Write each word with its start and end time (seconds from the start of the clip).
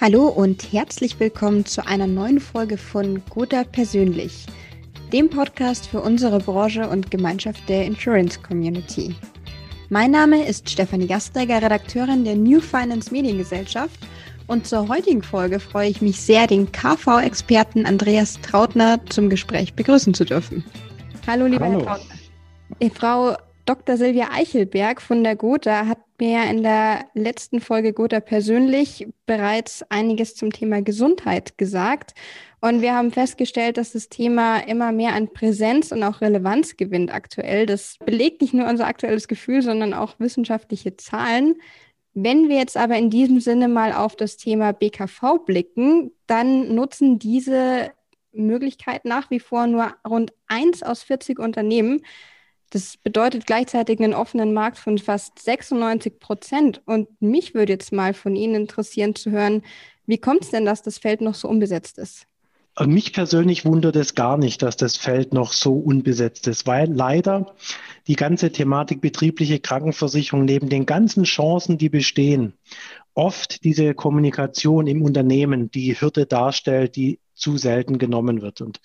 Hallo 0.00 0.28
und 0.28 0.72
herzlich 0.72 1.20
willkommen 1.20 1.66
zu 1.66 1.86
einer 1.86 2.06
neuen 2.06 2.40
Folge 2.40 2.78
von 2.78 3.22
Gotha 3.28 3.64
Persönlich, 3.64 4.46
dem 5.12 5.28
Podcast 5.28 5.88
für 5.88 6.00
unsere 6.00 6.38
Branche 6.38 6.88
und 6.88 7.10
Gemeinschaft 7.10 7.68
der 7.68 7.84
Insurance 7.84 8.40
Community. 8.40 9.14
Mein 9.90 10.12
Name 10.12 10.46
ist 10.46 10.70
Stefanie 10.70 11.06
Gasteiger, 11.06 11.60
Redakteurin 11.60 12.24
der 12.24 12.34
New 12.34 12.62
Finance 12.62 13.12
Mediengesellschaft 13.12 14.00
und 14.46 14.66
zur 14.66 14.88
heutigen 14.88 15.22
Folge 15.22 15.60
freue 15.60 15.90
ich 15.90 16.00
mich 16.00 16.18
sehr, 16.18 16.46
den 16.46 16.72
KV-Experten 16.72 17.84
Andreas 17.84 18.40
Trautner 18.40 19.04
zum 19.10 19.28
Gespräch 19.28 19.74
begrüßen 19.74 20.14
zu 20.14 20.24
dürfen. 20.24 20.64
Hallo, 21.26 21.44
lieber 21.44 21.66
Hallo. 21.66 21.80
Herr 21.80 21.96
Trautner. 21.98 22.14
Äh, 22.78 22.88
Frau 22.88 23.36
Dr. 23.66 23.96
Silvia 23.96 24.28
Eichelberg 24.32 25.00
von 25.00 25.22
der 25.22 25.36
Gotha 25.36 25.86
hat 25.86 25.98
mir 26.18 26.44
in 26.50 26.62
der 26.62 27.06
letzten 27.14 27.60
Folge 27.60 27.92
Gotha 27.92 28.20
persönlich 28.20 29.06
bereits 29.26 29.82
einiges 29.90 30.34
zum 30.34 30.52
Thema 30.52 30.82
Gesundheit 30.82 31.56
gesagt. 31.56 32.14
Und 32.60 32.82
wir 32.82 32.94
haben 32.94 33.10
festgestellt, 33.10 33.76
dass 33.76 33.92
das 33.92 34.08
Thema 34.08 34.58
immer 34.58 34.92
mehr 34.92 35.14
an 35.14 35.32
Präsenz 35.32 35.92
und 35.92 36.02
auch 36.02 36.20
Relevanz 36.20 36.76
gewinnt 36.76 37.12
aktuell. 37.12 37.66
Das 37.66 37.96
belegt 38.04 38.42
nicht 38.42 38.54
nur 38.54 38.68
unser 38.68 38.86
aktuelles 38.86 39.28
Gefühl, 39.28 39.62
sondern 39.62 39.94
auch 39.94 40.18
wissenschaftliche 40.18 40.96
Zahlen. 40.96 41.54
Wenn 42.12 42.48
wir 42.48 42.56
jetzt 42.56 42.76
aber 42.76 42.96
in 42.96 43.08
diesem 43.08 43.40
Sinne 43.40 43.68
mal 43.68 43.92
auf 43.92 44.16
das 44.16 44.36
Thema 44.36 44.72
BKV 44.72 45.44
blicken, 45.46 46.10
dann 46.26 46.74
nutzen 46.74 47.18
diese 47.18 47.92
Möglichkeit 48.32 49.04
nach 49.04 49.30
wie 49.30 49.40
vor 49.40 49.66
nur 49.66 49.94
rund 50.06 50.32
eins 50.46 50.82
aus 50.82 51.02
40 51.02 51.38
Unternehmen. 51.38 52.02
Das 52.70 52.96
bedeutet 52.96 53.46
gleichzeitig 53.46 54.00
einen 54.00 54.14
offenen 54.14 54.54
Markt 54.54 54.78
von 54.78 54.98
fast 54.98 55.38
96 55.40 56.20
Prozent. 56.20 56.82
Und 56.86 57.08
mich 57.20 57.52
würde 57.52 57.72
jetzt 57.72 57.92
mal 57.92 58.14
von 58.14 58.36
Ihnen 58.36 58.54
interessieren 58.54 59.14
zu 59.14 59.30
hören, 59.32 59.62
wie 60.06 60.18
kommt 60.18 60.42
es 60.42 60.50
denn, 60.50 60.64
dass 60.64 60.82
das 60.82 60.98
Feld 60.98 61.20
noch 61.20 61.34
so 61.34 61.48
unbesetzt 61.48 61.98
ist? 61.98 62.26
Mich 62.78 63.12
persönlich 63.12 63.64
wundert 63.64 63.96
es 63.96 64.14
gar 64.14 64.38
nicht, 64.38 64.62
dass 64.62 64.76
das 64.76 64.96
Feld 64.96 65.34
noch 65.34 65.52
so 65.52 65.74
unbesetzt 65.74 66.46
ist, 66.46 66.66
weil 66.66 66.90
leider 66.90 67.54
die 68.06 68.16
ganze 68.16 68.52
Thematik 68.52 69.00
betriebliche 69.00 69.58
Krankenversicherung 69.58 70.44
neben 70.44 70.68
den 70.68 70.86
ganzen 70.86 71.24
Chancen, 71.24 71.76
die 71.76 71.90
bestehen, 71.90 72.54
oft 73.14 73.64
diese 73.64 73.94
Kommunikation 73.94 74.86
im 74.86 75.02
Unternehmen 75.02 75.70
die 75.70 76.00
Hürde 76.00 76.26
darstellt, 76.26 76.96
die 76.96 77.18
zu 77.40 77.56
selten 77.56 77.98
genommen 77.98 78.42
wird. 78.42 78.60
Und 78.60 78.80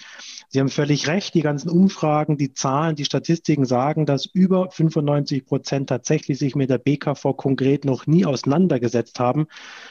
Sie 0.49 0.59
haben 0.59 0.69
völlig 0.69 1.07
recht, 1.07 1.33
die 1.33 1.41
ganzen 1.41 1.69
Umfragen, 1.69 2.37
die 2.37 2.53
Zahlen, 2.53 2.95
die 2.95 3.05
Statistiken 3.05 3.65
sagen, 3.65 4.05
dass 4.05 4.25
über 4.25 4.71
95 4.71 5.45
Prozent 5.45 5.89
tatsächlich 5.89 6.39
sich 6.39 6.55
mit 6.55 6.69
der 6.69 6.77
BKV 6.77 7.35
konkret 7.35 7.85
noch 7.85 8.07
nie 8.07 8.25
auseinandergesetzt 8.25 9.19
haben, 9.19 9.47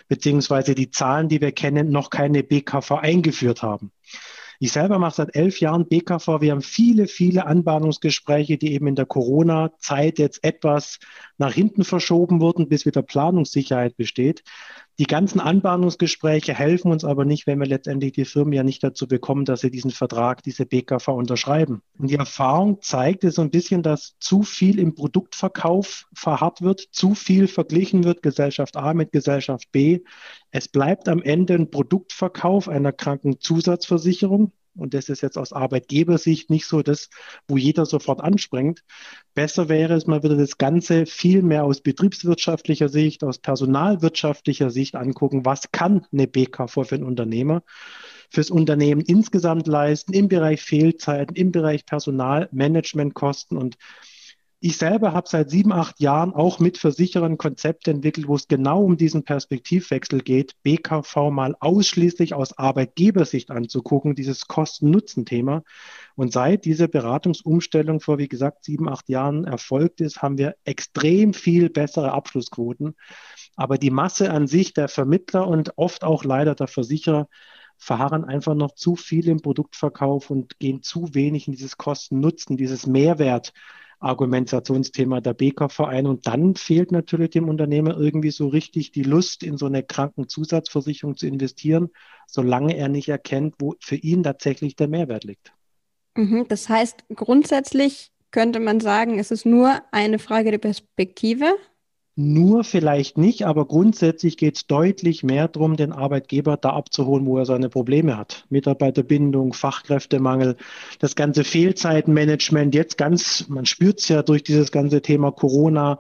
beziehungsweise 0.09 0.75
die 0.75 0.91
Zahlen, 0.91 1.29
die 1.29 1.41
wir 1.41 1.53
kennen, 1.53 1.91
noch 1.91 2.11
keine 2.11 2.43
BKV 2.43 2.93
eingeführt 2.93 3.63
haben. 3.63 3.93
Ich 4.61 4.73
selber 4.73 4.99
mache 4.99 5.17
seit 5.17 5.35
elf 5.35 5.61
Jahren 5.61 5.89
BKV. 5.89 6.41
Wir 6.41 6.53
haben 6.53 6.63
viele, 6.63 7.07
viele 7.07 7.47
Anbahnungsgespräche, 7.47 8.57
die 8.57 8.73
eben 8.73 8.87
in 8.87 8.95
der 8.95 9.07
Corona-Zeit 9.07 10.19
jetzt 10.19 10.45
etwas 10.45 11.01
nach 11.37 11.53
hinten 11.53 11.85
verschoben 11.85 12.41
wurden, 12.41 12.69
bis 12.69 12.87
wieder 12.87 13.03
Planungssicherheit 13.03 13.97
besteht. 13.97 14.43
Die 15.01 15.07
ganzen 15.07 15.41
Anbahnungsgespräche 15.41 16.55
helfen 16.55 16.93
uns 16.93 17.05
aber 17.05 17.25
nicht, 17.25 17.49
wenn 17.49 17.59
wir 17.59 17.67
letztendlich 17.67 18.13
die 18.13 18.25
Firmen 18.25 18.53
ja 18.53 18.63
nicht 18.63 18.85
dazu 18.85 19.09
bekommen, 19.09 19.45
dass 19.45 19.61
sie 19.61 19.73
diesen 19.73 19.91
Vertrag, 19.91 20.45
diese 20.45 20.67
BKV 20.67 21.09
unterschreiben. 21.09 21.83
Und 21.99 22.11
die 22.11 22.15
Erfahrung 22.15 22.81
zeigt 22.81 23.25
es 23.25 23.35
so 23.35 23.43
ein 23.43 23.51
bisschen, 23.51 23.83
dass 23.83 24.15
zu 24.21 24.45
viel 24.45 24.79
im 24.79 24.95
Produktverkauf 24.95 26.07
verharrt 26.15 26.63
wird, 26.63 26.81
zu 26.93 27.17
viel 27.17 27.49
verglichen 27.49 28.05
wird, 28.05 28.23
Gesellschaft 28.23 28.77
A 28.77 28.95
mit 28.95 29.11
Gesellschaft 29.11 29.73
B. 29.73 30.01
Es 30.53 30.69
bleibt 30.69 31.09
am 31.09 31.21
Ende 31.23 31.55
ein 31.55 31.71
Produktverkauf 31.71 32.69
einer 32.69 32.93
Krankenzusatzversicherung. 32.93 34.53
Und 34.75 34.95
das 34.95 35.09
ist 35.09 35.21
jetzt 35.21 35.39
aus 35.39 35.53
Arbeitgebersicht 35.53 36.51
nicht 36.51 36.67
so 36.67 36.83
das, 36.83 37.09
wo 37.47 37.57
jeder 37.57 37.87
sofort 37.87 38.21
anspringt. 38.21 38.83
Besser 39.35 39.69
wäre 39.69 39.95
es, 39.95 40.07
man 40.07 40.23
würde 40.23 40.37
das 40.37 40.59
Ganze 40.59 41.07
viel 41.07 41.43
mehr 41.43 41.65
aus 41.65 41.81
betriebswirtschaftlicher 41.81 42.89
Sicht, 42.89 43.25
aus 43.25 43.39
personalwirtschaftlicher 43.39 44.71
Sicht 44.71 44.97
angucken. 44.97 45.45
Was 45.45 45.71
kann 45.71 46.07
eine 46.13 46.27
BKV 46.27 46.85
für 46.85 46.95
ein 46.95 47.05
Unternehmer, 47.05 47.63
fürs 48.31 48.51
Unternehmen 48.51 49.01
insgesamt 49.01 49.67
leisten 49.67 50.13
im 50.13 50.29
Bereich 50.29 50.63
Fehlzeiten, 50.63 51.37
im 51.37 51.53
Bereich 51.53 51.87
Personalmanagementkosten 51.87 53.57
und 53.57 53.77
ich 54.65 54.79
selber 54.79 55.13
habe 55.13 55.29
seit 55.29 55.51
sieben, 55.51 55.73
acht 55.73 56.01
Jahren 56.01 56.33
auch 56.33 56.59
mit 56.59 56.79
Versicherern 56.79 57.37
Konzepte 57.37 57.91
entwickelt, 57.91 58.29
wo 58.29 58.35
es 58.35 58.49
genau 58.49 58.83
um 58.83 58.97
diesen 58.97 59.23
Perspektivwechsel 59.23 60.23
geht, 60.23 60.55
BKV 60.63 61.29
mal 61.31 61.55
ausschließlich 61.61 62.33
aus 62.33 62.57
Arbeitgebersicht 62.57 63.51
anzugucken, 63.51 64.15
dieses 64.15 64.49
Kosten-Nutzen-Thema. 64.49 65.65
Und 66.15 66.33
seit 66.33 66.65
diese 66.65 66.89
Beratungsumstellung 66.89 68.01
vor, 68.01 68.17
wie 68.17 68.27
gesagt, 68.27 68.65
sieben, 68.65 68.89
acht 68.89 69.11
Jahren 69.11 69.45
erfolgt 69.45 70.01
ist, 70.01 70.23
haben 70.23 70.39
wir 70.39 70.55
extrem 70.65 71.35
viel 71.35 71.69
bessere 71.69 72.13
Abschlussquoten. 72.13 72.97
Aber 73.57 73.77
die 73.77 73.91
Masse 73.91 74.31
an 74.31 74.47
sich 74.47 74.73
der 74.73 74.89
Vermittler 74.89 75.47
und 75.47 75.77
oft 75.77 76.05
auch 76.05 76.25
leider 76.25 76.55
der 76.55 76.69
Versicherer 76.69 77.29
verharren 77.77 78.25
einfach 78.25 78.55
noch 78.55 78.75
zu 78.75 78.97
viel 78.97 79.29
im 79.29 79.43
Produktverkauf 79.43 80.31
und 80.31 80.59
gehen 80.59 80.81
zu 80.81 81.15
wenig 81.15 81.49
in 81.49 81.53
dieses 81.53 81.77
Kosten-Nutzen, 81.77 82.57
dieses 82.57 82.87
Mehrwert 82.87 83.53
Argumentationsthema 84.05 85.21
der 85.21 85.35
BKV 85.35 85.81
ein. 85.81 86.07
Und 86.07 86.27
dann 86.27 86.55
fehlt 86.55 86.93
natürlich 86.93 87.31
dem 87.31 87.49
Unternehmer 87.49 87.97
irgendwie 87.97 88.31
so 88.31 88.49
richtig 88.49 88.93
die 88.93 89.03
Lust, 89.03 89.43
in 89.43 89.57
so 89.57 89.67
eine 89.67 89.83
Krankenzusatzversicherung 89.83 91.17
zu 91.17 91.27
investieren, 91.27 91.91
solange 92.27 92.77
er 92.77 92.89
nicht 92.89 93.09
erkennt, 93.09 93.57
wo 93.59 93.75
für 93.81 93.97
ihn 93.97 94.23
tatsächlich 94.23 94.77
der 94.77 94.89
Mehrwert 94.89 95.25
liegt. 95.25 95.53
Mhm, 96.17 96.47
das 96.49 96.69
heißt, 96.69 97.05
grundsätzlich 97.15 98.13
könnte 98.31 98.61
man 98.61 98.81
sagen, 98.81 99.19
es 99.19 99.31
ist 99.31 99.47
nur 99.47 99.83
eine 99.93 100.19
Frage 100.19 100.51
der 100.51 100.59
Perspektive. 100.59 101.47
Nur 102.17 102.63
vielleicht 102.63 103.19
nicht, 103.19 103.45
aber 103.45 103.67
grundsätzlich 103.67 104.37
geht 104.37 104.55
es 104.57 104.67
deutlich 104.69 105.25
mehr 105.25 105.49
darum, 105.49 105.77
den 105.77 105.91
Arbeitgeber 105.91 106.57
da 106.57 106.71
abzuholen, 106.71 107.27
wo 107.27 107.39
er 107.39 107.45
seine 107.45 107.69
Probleme 107.69 108.17
hat. 108.17 108.45
Mitarbeiterbindung, 108.51 109.53
Fachkräftemangel, 109.53 110.57
das 111.01 111.17
ganze 111.17 111.43
Fehlzeitenmanagement, 111.43 112.73
jetzt 112.73 112.99
ganz, 112.99 113.49
man 113.49 113.67
spürt 113.67 113.99
es 113.99 114.09
ja 114.09 114.23
durch 114.23 114.45
dieses 114.45 114.71
ganze 114.71 115.03
Thema 115.03 115.33
Corona, 115.33 115.99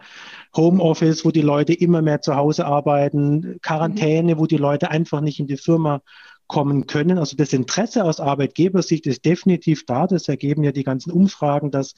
Homeoffice, 0.56 1.24
wo 1.24 1.32
die 1.32 1.40
Leute 1.40 1.72
immer 1.72 2.00
mehr 2.00 2.20
zu 2.22 2.36
Hause 2.36 2.64
arbeiten, 2.64 3.58
Quarantäne, 3.60 4.38
wo 4.38 4.46
die 4.46 4.56
Leute 4.56 4.92
einfach 4.92 5.20
nicht 5.20 5.40
in 5.40 5.48
die 5.48 5.56
Firma 5.56 6.00
kommen 6.46 6.86
können. 6.86 7.18
Also 7.18 7.36
das 7.36 7.52
Interesse 7.52 8.04
aus 8.04 8.20
Arbeitgebersicht 8.20 9.06
ist 9.06 9.24
definitiv 9.24 9.84
da. 9.84 10.06
Das 10.06 10.28
ergeben 10.28 10.62
ja 10.62 10.70
die 10.70 10.84
ganzen 10.84 11.10
Umfragen, 11.10 11.72
dass 11.72 11.94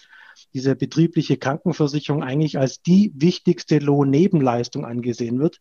diese 0.54 0.76
betriebliche 0.76 1.36
Krankenversicherung 1.36 2.22
eigentlich 2.22 2.58
als 2.58 2.82
die 2.82 3.12
wichtigste 3.14 3.78
Lohnnebenleistung 3.78 4.84
angesehen 4.84 5.38
wird. 5.38 5.60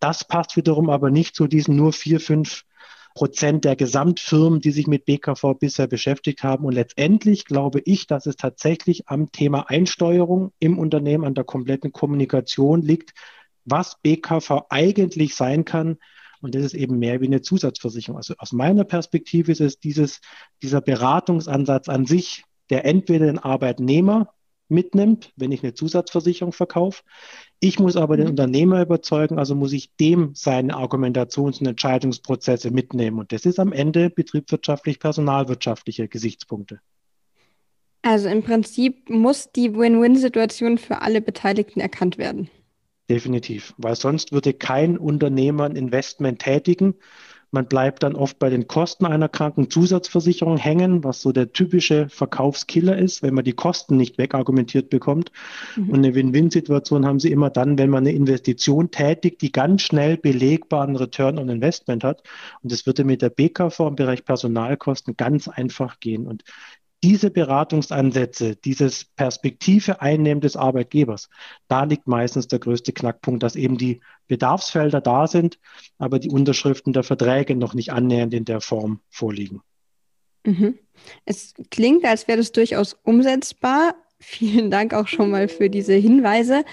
Das 0.00 0.26
passt 0.26 0.56
wiederum 0.56 0.90
aber 0.90 1.10
nicht 1.10 1.34
zu 1.34 1.46
diesen 1.46 1.76
nur 1.76 1.92
vier, 1.92 2.20
fünf 2.20 2.64
Prozent 3.14 3.64
der 3.64 3.76
Gesamtfirmen, 3.76 4.60
die 4.60 4.70
sich 4.70 4.86
mit 4.86 5.04
BKV 5.04 5.54
bisher 5.58 5.86
beschäftigt 5.86 6.42
haben. 6.42 6.64
Und 6.64 6.72
letztendlich 6.72 7.44
glaube 7.44 7.80
ich, 7.84 8.06
dass 8.06 8.26
es 8.26 8.36
tatsächlich 8.36 9.08
am 9.08 9.32
Thema 9.32 9.68
Einsteuerung 9.68 10.52
im 10.58 10.78
Unternehmen, 10.78 11.24
an 11.24 11.34
der 11.34 11.44
kompletten 11.44 11.92
Kommunikation 11.92 12.82
liegt, 12.82 13.12
was 13.64 13.96
BKV 14.02 14.66
eigentlich 14.68 15.34
sein 15.34 15.64
kann. 15.64 15.98
Und 16.40 16.54
das 16.54 16.62
ist 16.64 16.74
eben 16.74 16.98
mehr 16.98 17.20
wie 17.20 17.26
eine 17.26 17.42
Zusatzversicherung. 17.42 18.16
Also 18.16 18.34
aus 18.38 18.52
meiner 18.52 18.84
Perspektive 18.84 19.52
ist 19.52 19.60
es 19.60 19.78
dieses, 19.78 20.20
dieser 20.62 20.80
Beratungsansatz 20.80 21.88
an 21.88 22.06
sich, 22.06 22.44
der 22.70 22.84
entweder 22.84 23.26
den 23.26 23.38
Arbeitnehmer 23.38 24.32
mitnimmt, 24.70 25.32
wenn 25.36 25.52
ich 25.52 25.62
eine 25.62 25.74
Zusatzversicherung 25.74 26.52
verkaufe. 26.52 27.02
Ich 27.58 27.78
muss 27.78 27.96
aber 27.96 28.16
den 28.16 28.26
mhm. 28.26 28.30
Unternehmer 28.30 28.80
überzeugen, 28.80 29.38
also 29.38 29.54
muss 29.54 29.72
ich 29.72 29.94
dem 29.96 30.34
seine 30.34 30.76
Argumentations- 30.76 31.60
und 31.60 31.66
Entscheidungsprozesse 31.66 32.70
mitnehmen. 32.70 33.18
Und 33.18 33.32
das 33.32 33.44
ist 33.44 33.58
am 33.58 33.72
Ende 33.72 34.10
betriebswirtschaftlich, 34.10 35.00
personalwirtschaftliche 35.00 36.08
Gesichtspunkte. 36.08 36.80
Also 38.02 38.28
im 38.28 38.42
Prinzip 38.42 39.10
muss 39.10 39.52
die 39.52 39.74
Win-Win-Situation 39.74 40.78
für 40.78 41.02
alle 41.02 41.20
Beteiligten 41.20 41.80
erkannt 41.80 42.16
werden. 42.16 42.48
Definitiv, 43.10 43.74
weil 43.76 43.96
sonst 43.96 44.32
würde 44.32 44.54
kein 44.54 44.96
Unternehmer 44.96 45.64
ein 45.64 45.76
Investment 45.76 46.40
tätigen, 46.40 46.94
man 47.52 47.66
bleibt 47.66 48.02
dann 48.02 48.14
oft 48.14 48.38
bei 48.38 48.48
den 48.48 48.68
Kosten 48.68 49.06
einer 49.06 49.28
Krankenzusatzversicherung 49.28 50.56
hängen, 50.56 51.02
was 51.02 51.20
so 51.20 51.32
der 51.32 51.52
typische 51.52 52.08
Verkaufskiller 52.08 52.96
ist, 52.96 53.22
wenn 53.22 53.34
man 53.34 53.44
die 53.44 53.52
Kosten 53.52 53.96
nicht 53.96 54.18
wegargumentiert 54.18 54.88
bekommt. 54.88 55.32
Mhm. 55.76 55.90
Und 55.90 55.98
eine 55.98 56.14
Win-Win-Situation 56.14 57.04
haben 57.04 57.18
Sie 57.18 57.32
immer 57.32 57.50
dann, 57.50 57.78
wenn 57.78 57.90
man 57.90 58.04
eine 58.06 58.14
Investition 58.14 58.90
tätigt, 58.90 59.42
die 59.42 59.52
ganz 59.52 59.82
schnell 59.82 60.16
belegbaren 60.16 60.96
Return 60.96 61.38
on 61.38 61.48
Investment 61.48 62.04
hat. 62.04 62.22
Und 62.62 62.70
das 62.70 62.86
würde 62.86 63.04
mit 63.04 63.22
der 63.22 63.30
BKV 63.30 63.80
im 63.80 63.96
Bereich 63.96 64.24
Personalkosten 64.24 65.16
ganz 65.16 65.48
einfach 65.48 65.98
gehen. 65.98 66.26
Und 66.26 66.44
diese 67.02 67.30
Beratungsansätze, 67.30 68.56
dieses 68.56 69.04
Perspektive 69.04 70.02
einnehmen 70.02 70.40
des 70.40 70.56
Arbeitgebers, 70.56 71.28
da 71.68 71.84
liegt 71.84 72.06
meistens 72.06 72.48
der 72.48 72.58
größte 72.58 72.92
Knackpunkt, 72.92 73.42
dass 73.42 73.56
eben 73.56 73.78
die 73.78 74.00
Bedarfsfelder 74.28 75.00
da 75.00 75.26
sind, 75.26 75.58
aber 75.98 76.18
die 76.18 76.30
Unterschriften 76.30 76.92
der 76.92 77.02
Verträge 77.02 77.56
noch 77.56 77.74
nicht 77.74 77.92
annähernd 77.92 78.34
in 78.34 78.44
der 78.44 78.60
Form 78.60 79.00
vorliegen. 79.08 79.62
Mhm. 80.44 80.78
Es 81.24 81.54
klingt, 81.70 82.04
als 82.04 82.28
wäre 82.28 82.38
das 82.38 82.52
durchaus 82.52 82.94
umsetzbar. 83.02 83.94
Vielen 84.18 84.70
Dank 84.70 84.92
auch 84.92 85.08
schon 85.08 85.30
mal 85.30 85.48
für 85.48 85.70
diese 85.70 85.94
Hinweise. 85.94 86.64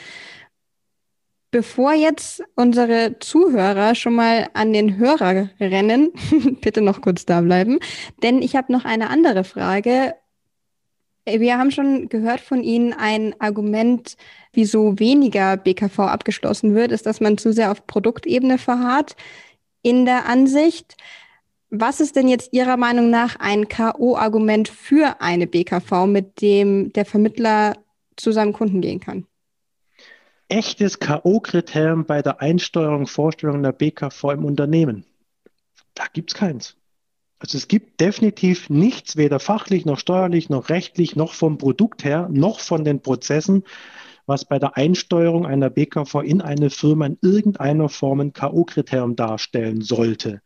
Bevor 1.50 1.94
jetzt 1.94 2.44
unsere 2.56 3.20
Zuhörer 3.20 3.96
schon 3.96 4.16
mal 4.16 4.50
an 4.54 4.74
den 4.74 4.98
Hörer 4.98 5.50
rennen, 5.62 6.12
bitte 6.62 6.82
noch 6.82 7.00
kurz 7.00 7.26
da 7.26 7.40
bleiben, 7.40 7.80
denn 8.22 8.42
ich 8.42 8.58
habe 8.58 8.74
noch 8.74 8.84
eine 8.84 9.10
andere 9.10 9.46
Frage. 9.46 10.16
Wir 11.26 11.58
haben 11.58 11.72
schon 11.72 12.10
gehört 12.10 12.42
von 12.42 12.64
Ihnen, 12.64 12.94
ein 12.94 13.34
Argument, 13.40 14.18
wieso 14.52 15.00
weniger 15.00 15.56
BKV 15.56 16.00
abgeschlossen 16.00 16.76
wird, 16.76 16.92
ist, 16.92 17.06
dass 17.06 17.22
man 17.22 17.38
zu 17.38 17.54
sehr 17.54 17.72
auf 17.72 17.88
Produktebene 17.88 18.58
verharrt 18.58 19.16
in 19.82 20.06
der 20.06 20.26
Ansicht. 20.26 20.98
Was 21.70 22.02
ist 22.02 22.18
denn 22.18 22.28
jetzt 22.28 22.52
Ihrer 22.52 22.76
Meinung 22.76 23.10
nach 23.10 23.38
ein 23.40 23.70
KO-Argument 23.70 24.68
für 24.68 25.22
eine 25.22 25.48
BKV, 25.48 26.08
mit 26.08 26.42
dem 26.42 26.92
der 26.94 27.06
Vermittler 27.06 27.78
zu 28.18 28.32
seinem 28.32 28.52
Kunden 28.52 28.82
gehen 28.82 29.00
kann? 29.00 29.26
Echtes 30.50 31.00
K.O.-Kriterium 31.00 32.06
bei 32.06 32.22
der 32.22 32.42
Einsteuerung, 32.42 33.08
Vorstellung 33.08 33.64
der 33.64 33.72
BKV 33.72 34.24
im 34.32 34.46
Unternehmen? 34.46 35.06
Da 35.94 36.06
gibt 36.12 36.32
es 36.32 36.36
keins. 36.38 36.76
Also 37.40 37.58
es 37.58 37.68
gibt 37.68 38.00
definitiv 38.00 38.70
nichts, 38.70 39.16
weder 39.16 39.40
fachlich 39.40 39.86
noch 39.86 40.00
steuerlich 40.00 40.50
noch 40.50 40.70
rechtlich 40.70 41.16
noch 41.16 41.34
vom 41.34 41.58
Produkt 41.58 42.04
her 42.04 42.28
noch 42.32 42.60
von 42.60 42.84
den 42.84 43.02
Prozessen, 43.02 43.64
was 44.26 44.44
bei 44.46 44.60
der 44.60 44.76
Einsteuerung 44.76 45.46
einer 45.46 45.70
BKV 45.70 46.16
in 46.24 46.42
eine 46.42 46.70
Firma 46.70 47.06
in 47.06 47.18
irgendeiner 47.22 47.90
Form 47.90 48.20
ein 48.20 48.34
K.O.-Kriterium 48.34 49.16
darstellen 49.16 49.82
sollte. 49.82 50.42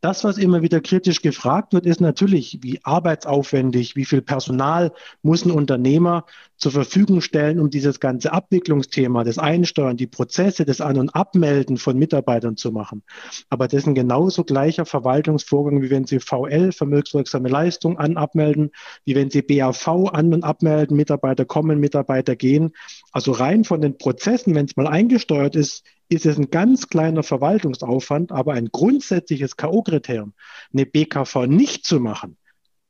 Das, 0.00 0.22
was 0.22 0.38
immer 0.38 0.62
wieder 0.62 0.80
kritisch 0.80 1.22
gefragt 1.22 1.72
wird, 1.72 1.84
ist 1.84 2.00
natürlich, 2.00 2.60
wie 2.62 2.78
arbeitsaufwendig, 2.84 3.96
wie 3.96 4.04
viel 4.04 4.22
Personal 4.22 4.92
muss 5.22 5.44
ein 5.44 5.50
Unternehmer 5.50 6.24
zur 6.56 6.70
Verfügung 6.70 7.20
stellen, 7.20 7.58
um 7.58 7.68
dieses 7.68 7.98
ganze 7.98 8.32
Abwicklungsthema, 8.32 9.24
das 9.24 9.38
Einsteuern, 9.38 9.96
die 9.96 10.06
Prozesse, 10.06 10.64
das 10.64 10.80
An- 10.80 10.98
und 10.98 11.14
Abmelden 11.16 11.78
von 11.78 11.98
Mitarbeitern 11.98 12.56
zu 12.56 12.70
machen. 12.70 13.02
Aber 13.48 13.66
das 13.66 13.82
ist 13.82 13.86
ein 13.88 13.96
genauso 13.96 14.44
gleicher 14.44 14.86
Verwaltungsvorgang, 14.86 15.82
wie 15.82 15.90
wenn 15.90 16.04
Sie 16.04 16.20
VL, 16.20 16.70
vermögenswirksame 16.70 17.48
Leistung, 17.48 17.98
an 17.98 18.16
abmelden, 18.16 18.70
wie 19.04 19.16
wenn 19.16 19.30
Sie 19.30 19.42
BAV 19.42 19.88
an- 20.12 20.32
und 20.32 20.44
abmelden, 20.44 20.96
Mitarbeiter 20.96 21.44
kommen, 21.44 21.80
Mitarbeiter 21.80 22.36
gehen. 22.36 22.70
Also 23.10 23.32
rein 23.32 23.64
von 23.64 23.80
den 23.80 23.98
Prozessen, 23.98 24.54
wenn 24.54 24.66
es 24.66 24.76
mal 24.76 24.86
eingesteuert 24.86 25.56
ist, 25.56 25.84
ist 26.08 26.26
es 26.26 26.38
ein 26.38 26.50
ganz 26.50 26.88
kleiner 26.88 27.22
Verwaltungsaufwand, 27.22 28.32
aber 28.32 28.54
ein 28.54 28.68
grundsätzliches 28.72 29.56
K.O.-Kriterium, 29.56 30.32
eine 30.72 30.86
BKV 30.86 31.46
nicht 31.46 31.84
zu 31.84 32.00
machen, 32.00 32.36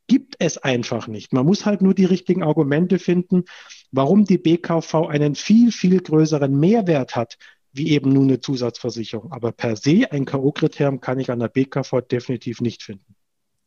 gibt 0.06 0.36
es 0.38 0.58
einfach 0.58 1.08
nicht. 1.08 1.32
Man 1.32 1.46
muss 1.46 1.66
halt 1.66 1.82
nur 1.82 1.94
die 1.94 2.04
richtigen 2.04 2.42
Argumente 2.42 2.98
finden, 2.98 3.44
warum 3.92 4.24
die 4.24 4.38
BKV 4.38 4.94
einen 5.08 5.34
viel, 5.34 5.72
viel 5.72 6.00
größeren 6.00 6.58
Mehrwert 6.58 7.16
hat, 7.16 7.38
wie 7.72 7.90
eben 7.90 8.12
nur 8.12 8.22
eine 8.22 8.40
Zusatzversicherung. 8.40 9.32
Aber 9.32 9.52
per 9.52 9.76
se 9.76 10.10
ein 10.10 10.24
K.O.-Kriterium 10.24 11.00
kann 11.00 11.18
ich 11.18 11.30
an 11.30 11.40
der 11.40 11.48
BKV 11.48 12.00
definitiv 12.10 12.60
nicht 12.60 12.82
finden. 12.82 13.14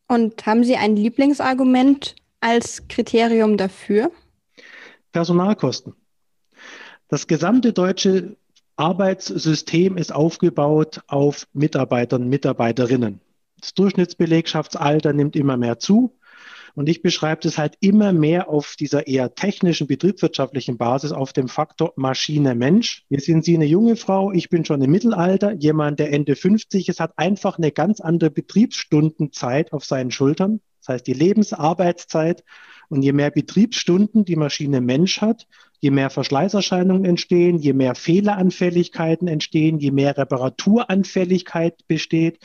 Und 0.07 0.45
haben 0.45 0.63
Sie 0.63 0.75
ein 0.75 0.95
Lieblingsargument 0.95 2.15
als 2.41 2.87
Kriterium 2.87 3.55
dafür? 3.55 4.11
Personalkosten. 5.11 5.93
Das 7.07 7.27
gesamte 7.27 7.71
deutsche 7.71 8.35
Arbeitssystem 8.81 9.95
ist 9.95 10.11
aufgebaut 10.11 11.01
auf 11.05 11.45
Mitarbeitern, 11.53 12.27
Mitarbeiterinnen. 12.27 13.21
Das 13.59 13.75
Durchschnittsbelegschaftsalter 13.75 15.13
nimmt 15.13 15.35
immer 15.35 15.55
mehr 15.55 15.77
zu. 15.77 16.17
Und 16.73 16.89
ich 16.89 17.03
beschreibe 17.03 17.41
das 17.43 17.59
halt 17.59 17.75
immer 17.79 18.11
mehr 18.11 18.49
auf 18.49 18.75
dieser 18.79 19.05
eher 19.05 19.35
technischen, 19.35 19.85
betriebswirtschaftlichen 19.85 20.79
Basis, 20.79 21.11
auf 21.11 21.31
dem 21.31 21.47
Faktor 21.47 21.93
Maschine-Mensch. 21.95 23.05
Hier 23.07 23.19
sind 23.19 23.45
Sie 23.45 23.53
eine 23.53 23.65
junge 23.65 23.97
Frau, 23.97 24.31
ich 24.31 24.49
bin 24.49 24.65
schon 24.65 24.81
im 24.81 24.89
Mittelalter. 24.89 25.51
Jemand, 25.51 25.99
der 25.99 26.11
Ende 26.11 26.35
50 26.35 26.89
ist, 26.89 26.99
hat 26.99 27.13
einfach 27.17 27.59
eine 27.59 27.71
ganz 27.71 27.99
andere 27.99 28.31
Betriebsstundenzeit 28.31 29.73
auf 29.73 29.85
seinen 29.85 30.09
Schultern. 30.09 30.59
Das 30.79 30.95
heißt, 30.95 31.05
die 31.05 31.13
Lebensarbeitszeit. 31.13 32.43
Und 32.91 33.03
je 33.03 33.13
mehr 33.13 33.31
Betriebsstunden 33.31 34.25
die 34.25 34.35
Maschine 34.35 34.81
Mensch 34.81 35.21
hat, 35.21 35.47
je 35.79 35.91
mehr 35.91 36.09
Verschleißerscheinungen 36.09 37.05
entstehen, 37.05 37.57
je 37.57 37.71
mehr 37.71 37.95
Fehleranfälligkeiten 37.95 39.29
entstehen, 39.29 39.79
je 39.79 39.91
mehr 39.91 40.17
Reparaturanfälligkeit 40.17 41.87
besteht. 41.87 42.39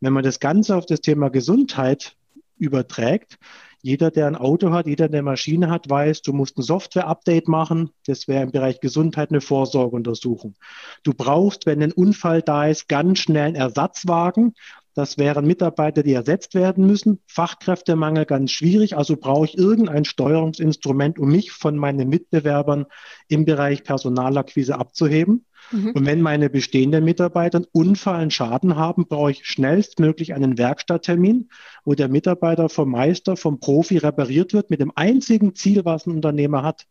Wenn 0.00 0.14
man 0.14 0.24
das 0.24 0.40
Ganze 0.40 0.76
auf 0.76 0.86
das 0.86 1.02
Thema 1.02 1.28
Gesundheit 1.28 2.16
überträgt, 2.56 3.38
jeder, 3.82 4.10
der 4.10 4.28
ein 4.28 4.36
Auto 4.36 4.70
hat, 4.70 4.86
jeder, 4.86 5.10
der 5.10 5.18
eine 5.18 5.30
Maschine 5.30 5.68
hat, 5.68 5.90
weiß, 5.90 6.22
du 6.22 6.32
musst 6.32 6.56
ein 6.56 6.62
Software-Update 6.62 7.48
machen. 7.48 7.90
Das 8.06 8.28
wäre 8.28 8.44
im 8.44 8.52
Bereich 8.52 8.80
Gesundheit 8.80 9.30
eine 9.30 9.42
Vorsorgeuntersuchung. 9.42 10.54
Du 11.02 11.12
brauchst, 11.12 11.66
wenn 11.66 11.82
ein 11.82 11.92
Unfall 11.92 12.40
da 12.40 12.66
ist, 12.66 12.88
ganz 12.88 13.18
schnell 13.18 13.48
einen 13.48 13.56
Ersatzwagen. 13.56 14.54
Das 14.94 15.16
wären 15.16 15.46
Mitarbeiter, 15.46 16.02
die 16.02 16.12
ersetzt 16.12 16.54
werden 16.54 16.86
müssen. 16.86 17.20
Fachkräftemangel 17.26 18.26
ganz 18.26 18.50
schwierig. 18.50 18.96
Also 18.96 19.16
brauche 19.16 19.46
ich 19.46 19.56
irgendein 19.56 20.04
Steuerungsinstrument, 20.04 21.18
um 21.18 21.30
mich 21.30 21.52
von 21.52 21.76
meinen 21.76 22.08
Mitbewerbern 22.08 22.86
im 23.28 23.46
Bereich 23.46 23.84
Personalakquise 23.84 24.78
abzuheben. 24.78 25.46
Mhm. 25.70 25.92
Und 25.92 26.06
wenn 26.06 26.20
meine 26.20 26.50
bestehenden 26.50 27.04
Mitarbeiter 27.04 27.58
einen 27.58 27.66
Unfall, 27.72 28.20
einen 28.20 28.30
Schaden 28.30 28.76
haben, 28.76 29.06
brauche 29.06 29.30
ich 29.30 29.46
schnellstmöglich 29.46 30.34
einen 30.34 30.58
Werkstatttermin, 30.58 31.48
wo 31.84 31.94
der 31.94 32.08
Mitarbeiter 32.08 32.68
vom 32.68 32.90
Meister, 32.90 33.36
vom 33.36 33.60
Profi 33.60 33.96
repariert 33.96 34.52
wird, 34.52 34.68
mit 34.68 34.80
dem 34.80 34.92
einzigen 34.94 35.54
Ziel, 35.54 35.84
was 35.86 36.06
ein 36.06 36.12
Unternehmer 36.12 36.62
hat. 36.62 36.86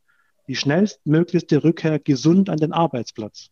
Die 0.48 0.56
schnellstmöglichste 0.56 1.64
Rückkehr 1.64 2.00
gesund 2.00 2.50
an 2.50 2.58
den 2.58 2.74
Arbeitsplatz. 2.74 3.52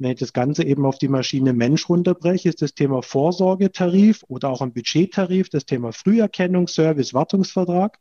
Wenn 0.00 0.12
ich 0.12 0.18
das 0.18 0.32
Ganze 0.32 0.64
eben 0.64 0.86
auf 0.86 0.96
die 0.96 1.08
Maschine 1.08 1.52
Mensch 1.52 1.86
runterbreche, 1.90 2.48
ist 2.48 2.62
das 2.62 2.74
Thema 2.74 3.02
Vorsorgetarif 3.02 4.24
oder 4.28 4.48
auch 4.48 4.62
ein 4.62 4.72
Budgettarif, 4.72 5.50
das 5.50 5.66
Thema 5.66 5.92
Früherkennung, 5.92 6.68
Service, 6.68 7.12
Wartungsvertrag. 7.12 7.98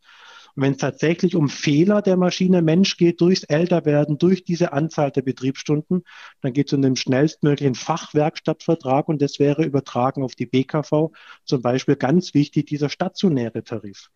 Und 0.56 0.64
wenn 0.64 0.72
es 0.72 0.78
tatsächlich 0.78 1.36
um 1.36 1.50
Fehler 1.50 2.02
der 2.02 2.16
Maschine 2.16 2.62
Mensch 2.62 2.96
geht, 2.96 3.20
durchs 3.20 3.44
Älterwerden, 3.44 4.18
durch 4.18 4.46
diese 4.46 4.72
Anzahl 4.72 5.12
der 5.12 5.24
Betriebsstunden, 5.24 6.06
dann 6.42 6.54
geht 6.54 6.68
es 6.68 6.74
um 6.74 6.82
den 6.82 6.96
schnellstmöglichen 6.96 7.76
Fachwerkstattvertrag 7.76 9.10
und 9.10 9.22
das 9.22 9.38
wäre 9.38 9.66
übertragen 9.66 10.24
auf 10.24 10.36
die 10.36 10.46
BKV 10.46 11.12
zum 11.44 11.62
Beispiel 11.62 11.98
ganz 11.98 12.34
wichtig, 12.34 12.68
dieser 12.68 12.88
stationäre 12.88 13.62
Tarif. 13.66 14.10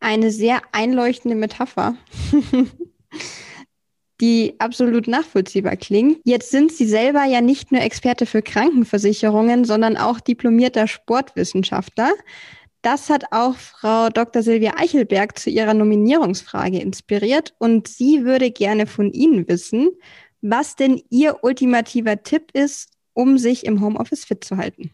Eine 0.00 0.32
sehr 0.32 0.62
einleuchtende 0.72 1.36
Metapher. 1.36 1.94
die 4.20 4.54
absolut 4.58 5.08
nachvollziehbar 5.08 5.76
klingt. 5.76 6.20
Jetzt 6.24 6.50
sind 6.50 6.72
Sie 6.72 6.86
selber 6.86 7.24
ja 7.24 7.40
nicht 7.40 7.72
nur 7.72 7.80
Experte 7.80 8.26
für 8.26 8.42
Krankenversicherungen, 8.42 9.64
sondern 9.64 9.96
auch 9.96 10.20
diplomierter 10.20 10.86
Sportwissenschaftler. 10.86 12.12
Das 12.82 13.10
hat 13.10 13.24
auch 13.30 13.56
Frau 13.56 14.08
Dr. 14.08 14.42
Silvia 14.42 14.74
Eichelberg 14.76 15.38
zu 15.38 15.50
ihrer 15.50 15.74
Nominierungsfrage 15.74 16.78
inspiriert 16.78 17.54
und 17.58 17.88
sie 17.88 18.24
würde 18.24 18.50
gerne 18.50 18.86
von 18.86 19.12
Ihnen 19.12 19.46
wissen, 19.48 19.90
was 20.40 20.76
denn 20.76 21.02
Ihr 21.10 21.42
ultimativer 21.42 22.22
Tipp 22.22 22.50
ist, 22.54 22.90
um 23.12 23.36
sich 23.36 23.66
im 23.66 23.82
Homeoffice 23.82 24.24
fit 24.24 24.44
zu 24.44 24.56
halten. 24.56 24.90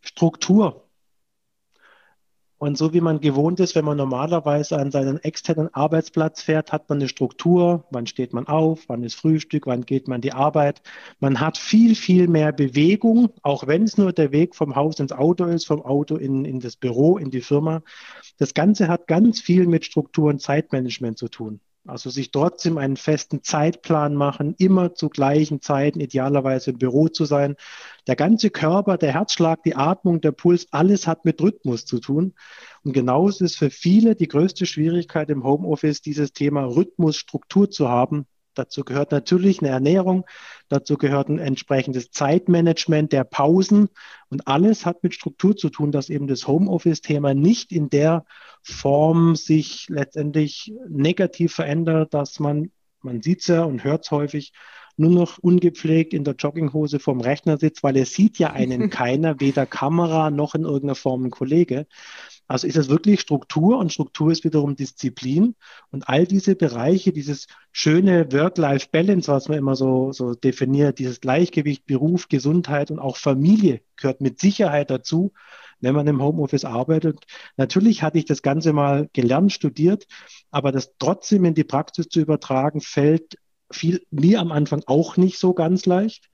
Struktur. 0.00 0.87
Und 2.58 2.76
so 2.76 2.92
wie 2.92 3.00
man 3.00 3.20
gewohnt 3.20 3.60
ist, 3.60 3.76
wenn 3.76 3.84
man 3.84 3.96
normalerweise 3.96 4.78
an 4.78 4.90
seinen 4.90 5.18
externen 5.22 5.72
Arbeitsplatz 5.72 6.42
fährt, 6.42 6.72
hat 6.72 6.88
man 6.88 6.98
eine 6.98 7.08
Struktur. 7.08 7.84
Wann 7.90 8.08
steht 8.08 8.32
man 8.32 8.48
auf? 8.48 8.88
Wann 8.88 9.04
ist 9.04 9.14
Frühstück? 9.14 9.68
Wann 9.68 9.86
geht 9.86 10.08
man 10.08 10.20
die 10.20 10.32
Arbeit? 10.32 10.82
Man 11.20 11.38
hat 11.40 11.56
viel, 11.56 11.94
viel 11.94 12.26
mehr 12.26 12.52
Bewegung, 12.52 13.30
auch 13.42 13.68
wenn 13.68 13.84
es 13.84 13.96
nur 13.96 14.12
der 14.12 14.32
Weg 14.32 14.56
vom 14.56 14.74
Haus 14.74 14.98
ins 14.98 15.12
Auto 15.12 15.44
ist, 15.44 15.66
vom 15.66 15.82
Auto 15.82 16.16
in, 16.16 16.44
in 16.44 16.58
das 16.58 16.74
Büro, 16.76 17.16
in 17.16 17.30
die 17.30 17.42
Firma. 17.42 17.82
Das 18.38 18.54
Ganze 18.54 18.88
hat 18.88 19.06
ganz 19.06 19.40
viel 19.40 19.68
mit 19.68 19.84
Struktur 19.84 20.28
und 20.28 20.42
Zeitmanagement 20.42 21.16
zu 21.16 21.28
tun. 21.28 21.60
Also 21.88 22.10
sich 22.10 22.30
trotzdem 22.30 22.76
einen 22.76 22.98
festen 22.98 23.42
Zeitplan 23.42 24.14
machen, 24.14 24.54
immer 24.58 24.94
zu 24.94 25.08
gleichen 25.08 25.62
Zeiten, 25.62 26.00
idealerweise 26.00 26.72
im 26.72 26.78
Büro 26.78 27.08
zu 27.08 27.24
sein. 27.24 27.56
Der 28.06 28.14
ganze 28.14 28.50
Körper, 28.50 28.98
der 28.98 29.14
Herzschlag, 29.14 29.62
die 29.62 29.74
Atmung, 29.74 30.20
der 30.20 30.32
Puls, 30.32 30.66
alles 30.70 31.06
hat 31.06 31.24
mit 31.24 31.40
Rhythmus 31.40 31.86
zu 31.86 31.98
tun. 31.98 32.34
Und 32.84 32.92
genauso 32.92 33.42
ist 33.42 33.56
für 33.56 33.70
viele 33.70 34.14
die 34.16 34.28
größte 34.28 34.66
Schwierigkeit 34.66 35.30
im 35.30 35.44
Homeoffice, 35.44 36.02
dieses 36.02 36.34
Thema 36.34 36.64
Rhythmus, 36.64 37.16
Struktur 37.16 37.70
zu 37.70 37.88
haben. 37.88 38.26
Dazu 38.58 38.82
gehört 38.82 39.12
natürlich 39.12 39.60
eine 39.60 39.68
Ernährung, 39.68 40.24
dazu 40.68 40.96
gehört 40.96 41.28
ein 41.28 41.38
entsprechendes 41.38 42.10
Zeitmanagement 42.10 43.12
der 43.12 43.22
Pausen 43.22 43.88
und 44.30 44.48
alles 44.48 44.84
hat 44.84 45.04
mit 45.04 45.14
Struktur 45.14 45.56
zu 45.56 45.70
tun, 45.70 45.92
dass 45.92 46.10
eben 46.10 46.26
das 46.26 46.48
Homeoffice-Thema 46.48 47.34
nicht 47.34 47.70
in 47.70 47.88
der 47.88 48.24
Form 48.62 49.36
sich 49.36 49.86
letztendlich 49.88 50.72
negativ 50.88 51.54
verändert, 51.54 52.12
dass 52.14 52.40
man, 52.40 52.72
man 53.00 53.22
sieht 53.22 53.42
es 53.42 53.46
ja 53.46 53.62
und 53.62 53.84
hört 53.84 54.04
es 54.04 54.10
häufig, 54.10 54.52
nur 54.96 55.12
noch 55.12 55.38
ungepflegt 55.38 56.12
in 56.12 56.24
der 56.24 56.34
Jogginghose 56.34 56.98
vorm 56.98 57.20
Rechner 57.20 57.56
sitzt, 57.56 57.84
weil 57.84 57.96
er 57.96 58.06
sieht 58.06 58.40
ja 58.40 58.50
einen 58.50 58.90
keiner, 58.90 59.38
weder 59.38 59.66
Kamera 59.66 60.32
noch 60.32 60.56
in 60.56 60.64
irgendeiner 60.64 60.96
Form 60.96 61.26
ein 61.26 61.30
Kollege. 61.30 61.86
Also 62.48 62.66
ist 62.66 62.76
es 62.76 62.88
wirklich 62.88 63.20
Struktur 63.20 63.78
und 63.78 63.92
Struktur 63.92 64.32
ist 64.32 64.42
wiederum 64.42 64.74
Disziplin 64.74 65.54
und 65.90 66.08
all 66.08 66.26
diese 66.26 66.56
Bereiche, 66.56 67.12
dieses 67.12 67.46
schöne 67.72 68.32
Work-Life-Balance, 68.32 69.30
was 69.30 69.48
man 69.48 69.58
immer 69.58 69.76
so, 69.76 70.12
so 70.12 70.34
definiert, 70.34 70.98
dieses 70.98 71.20
Gleichgewicht 71.20 71.84
Beruf, 71.86 72.28
Gesundheit 72.28 72.90
und 72.90 72.98
auch 72.98 73.18
Familie 73.18 73.82
gehört 73.96 74.22
mit 74.22 74.40
Sicherheit 74.40 74.90
dazu, 74.90 75.32
wenn 75.80 75.94
man 75.94 76.06
im 76.06 76.22
Homeoffice 76.22 76.64
arbeitet. 76.64 77.24
Natürlich 77.58 78.02
hatte 78.02 78.18
ich 78.18 78.24
das 78.24 78.42
Ganze 78.42 78.72
mal 78.72 79.10
gelernt, 79.12 79.52
studiert, 79.52 80.06
aber 80.50 80.72
das 80.72 80.94
trotzdem 80.98 81.44
in 81.44 81.54
die 81.54 81.64
Praxis 81.64 82.08
zu 82.08 82.20
übertragen, 82.20 82.80
fällt 82.80 83.36
fiel 83.70 84.02
mir 84.10 84.40
am 84.40 84.52
Anfang 84.52 84.82
auch 84.86 85.16
nicht 85.16 85.38
so 85.38 85.52
ganz 85.52 85.86
leicht. 85.86 86.30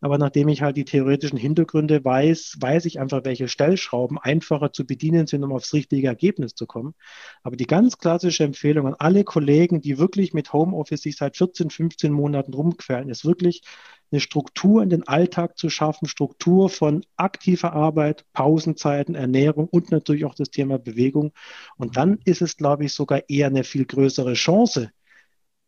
Aber 0.00 0.18
nachdem 0.18 0.48
ich 0.48 0.62
halt 0.62 0.76
die 0.76 0.84
theoretischen 0.84 1.38
Hintergründe 1.38 2.04
weiß, 2.04 2.56
weiß 2.60 2.84
ich 2.84 3.00
einfach, 3.00 3.24
welche 3.24 3.48
Stellschrauben 3.48 4.18
einfacher 4.18 4.72
zu 4.72 4.86
bedienen 4.86 5.26
sind, 5.26 5.42
um 5.44 5.52
aufs 5.52 5.72
richtige 5.72 6.06
Ergebnis 6.06 6.54
zu 6.54 6.66
kommen. 6.66 6.94
Aber 7.42 7.56
die 7.56 7.66
ganz 7.66 7.98
klassische 7.98 8.44
Empfehlung 8.44 8.86
an 8.86 8.94
alle 8.98 9.24
Kollegen, 9.24 9.80
die 9.80 9.98
wirklich 9.98 10.32
mit 10.34 10.52
Homeoffice 10.52 11.02
sich 11.02 11.16
seit 11.16 11.36
14, 11.36 11.70
15 11.70 12.12
Monaten 12.12 12.54
rumquälen, 12.54 13.08
ist 13.08 13.24
wirklich 13.24 13.62
eine 14.10 14.20
Struktur 14.20 14.82
in 14.82 14.90
den 14.90 15.06
Alltag 15.06 15.58
zu 15.58 15.68
schaffen, 15.68 16.08
Struktur 16.08 16.70
von 16.70 17.04
aktiver 17.16 17.72
Arbeit, 17.72 18.24
Pausenzeiten, 18.32 19.14
Ernährung 19.14 19.68
und 19.68 19.90
natürlich 19.90 20.24
auch 20.24 20.34
das 20.34 20.50
Thema 20.50 20.78
Bewegung. 20.78 21.32
Und 21.76 21.96
dann 21.96 22.18
ist 22.24 22.40
es, 22.42 22.56
glaube 22.56 22.84
ich, 22.84 22.92
sogar 22.92 23.28
eher 23.28 23.48
eine 23.48 23.64
viel 23.64 23.84
größere 23.84 24.34
Chance, 24.34 24.90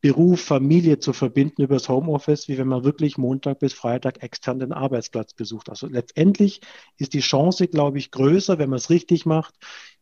Beruf, 0.01 0.41
Familie 0.41 0.99
zu 0.99 1.13
verbinden 1.13 1.63
über 1.63 1.75
das 1.75 1.89
Homeoffice, 1.89 2.49
wie 2.49 2.57
wenn 2.57 2.69
man 2.69 2.85
wirklich 2.85 3.19
Montag 3.19 3.59
bis 3.59 3.75
Freitag 3.75 4.23
extern 4.23 4.59
den 4.59 4.73
Arbeitsplatz 4.73 5.35
besucht. 5.35 5.69
Also 5.69 5.87
letztendlich 5.89 6.63
ist 6.97 7.13
die 7.13 7.21
Chance, 7.21 7.69
glaube 7.69 7.99
ich, 7.99 8.11
größer, 8.11 8.59
wenn 8.59 8.71
man 8.71 8.79
es 8.79 8.89
richtig 8.89 9.27
macht, 9.27 9.55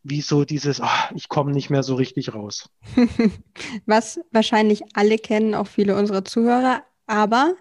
wie 0.04 0.20
so 0.20 0.44
dieses, 0.44 0.80
ach, 0.80 1.10
ich 1.16 1.28
komme 1.28 1.52
nicht 1.52 1.68
mehr 1.68 1.82
so 1.82 1.96
richtig 1.96 2.32
raus. 2.32 2.70
Was 3.86 4.20
wahrscheinlich 4.30 4.82
alle 4.94 5.18
kennen, 5.18 5.54
auch 5.54 5.66
viele 5.66 5.96
unserer 5.96 6.24
Zuhörer. 6.24 6.84
Aber 7.06 7.56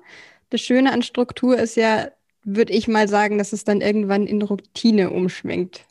das 0.51 0.62
Schöne 0.62 0.94
an 0.94 1.01
Struktur 1.01 1.58
ist 1.58 1.75
ja, 1.75 2.10
würde 2.44 2.74
ich 2.74 2.88
mal 2.88 3.08
sagen, 3.08 3.39
dass 3.39 3.51
es 3.51 3.63
dann 3.63 3.82
irgendwann 3.82 4.27
in 4.27 4.44
Routine 4.44 5.10
umschwenkt. 5.10 5.87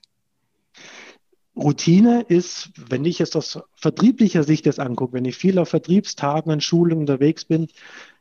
Routine 1.57 2.23
ist, 2.29 2.71
wenn 2.89 3.05
ich 3.05 3.21
es 3.21 3.35
aus 3.35 3.59
vertrieblicher 3.75 4.43
Sicht 4.43 4.67
jetzt 4.67 4.79
angucke, 4.79 5.15
wenn 5.15 5.25
ich 5.25 5.37
viel 5.37 5.59
auf 5.59 5.71
Vertriebstagen 5.71 6.53
und 6.53 6.63
Schulungen 6.63 7.01
unterwegs 7.01 7.45
bin, 7.45 7.69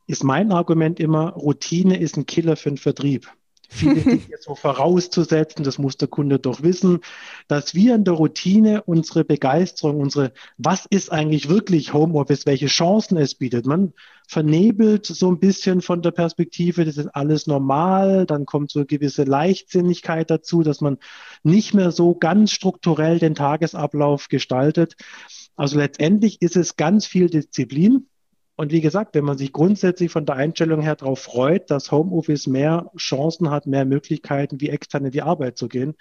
ist 0.08 0.24
mein 0.24 0.52
Argument 0.52 1.00
immer, 1.00 1.32
Routine 1.32 2.00
ist 2.00 2.16
ein 2.18 2.26
Killer 2.26 2.56
für 2.56 2.70
den 2.70 2.78
Vertrieb 2.78 3.30
viele 3.70 4.02
Dinge 4.02 4.38
so 4.40 4.56
vorauszusetzen, 4.56 5.64
das 5.64 5.78
muss 5.78 5.98
der 5.98 6.08
Kunde 6.08 6.40
doch 6.40 6.62
wissen, 6.64 7.00
dass 7.48 7.74
wir 7.76 7.96
in 7.96 8.04
der 8.04 8.14
Routine 8.14 8.84
unsere 8.84 9.24
Begeisterung, 9.24 10.00
unsere, 10.00 10.34
was 10.58 10.86
ist 10.90 11.12
eigentlich 11.12 11.50
wirklich 11.50 11.94
Homeoffice, 11.94 12.46
welche 12.46 12.68
Chancen 12.68 13.18
es 13.18 13.36
bietet. 13.36 13.66
Man 13.66 13.94
vernebelt 14.28 15.06
so 15.06 15.30
ein 15.30 15.40
bisschen 15.40 15.82
von 15.82 16.02
der 16.02 16.12
Perspektive, 16.12 16.86
das 16.86 16.98
ist 16.98 17.10
alles 17.14 17.48
normal, 17.48 18.26
dann 18.26 18.46
kommt 18.46 18.72
so 18.72 18.80
eine 18.80 18.86
gewisse 18.86 19.24
Leichtsinnigkeit 19.24 20.30
dazu, 20.30 20.64
dass 20.64 20.82
man 20.82 20.98
nicht 21.44 21.74
mehr 21.74 21.92
so 21.92 22.16
ganz 22.16 22.52
strukturell 22.52 23.20
den 23.20 23.36
Tagesablauf 23.36 24.28
gestaltet. 24.28 24.96
Also 25.56 25.78
letztendlich 25.78 26.42
ist 26.42 26.58
es 26.58 26.76
ganz 26.76 27.06
viel 27.06 27.30
Disziplin 27.30 28.08
und 28.58 28.72
wie 28.72 28.82
gesagt, 28.82 29.16
wenn 29.16 29.26
man 29.26 29.38
sich 29.38 29.52
grundsätzlich 29.52 30.12
von 30.12 30.26
der 30.26 30.36
Einstellung 30.36 30.82
her 30.82 30.96
darauf 30.96 31.20
freut, 31.20 31.70
dass 31.70 31.92
Homeoffice 31.92 32.48
mehr 32.48 32.90
Chancen 32.98 33.50
hat, 33.50 33.68
mehr 33.68 33.86
Möglichkeiten, 33.86 34.62
wie 34.62 34.70
extern 34.70 35.06
in 35.06 35.12
die 35.12 35.22
Arbeit 35.22 35.58
zu 35.58 35.68
gehen. 35.68 35.96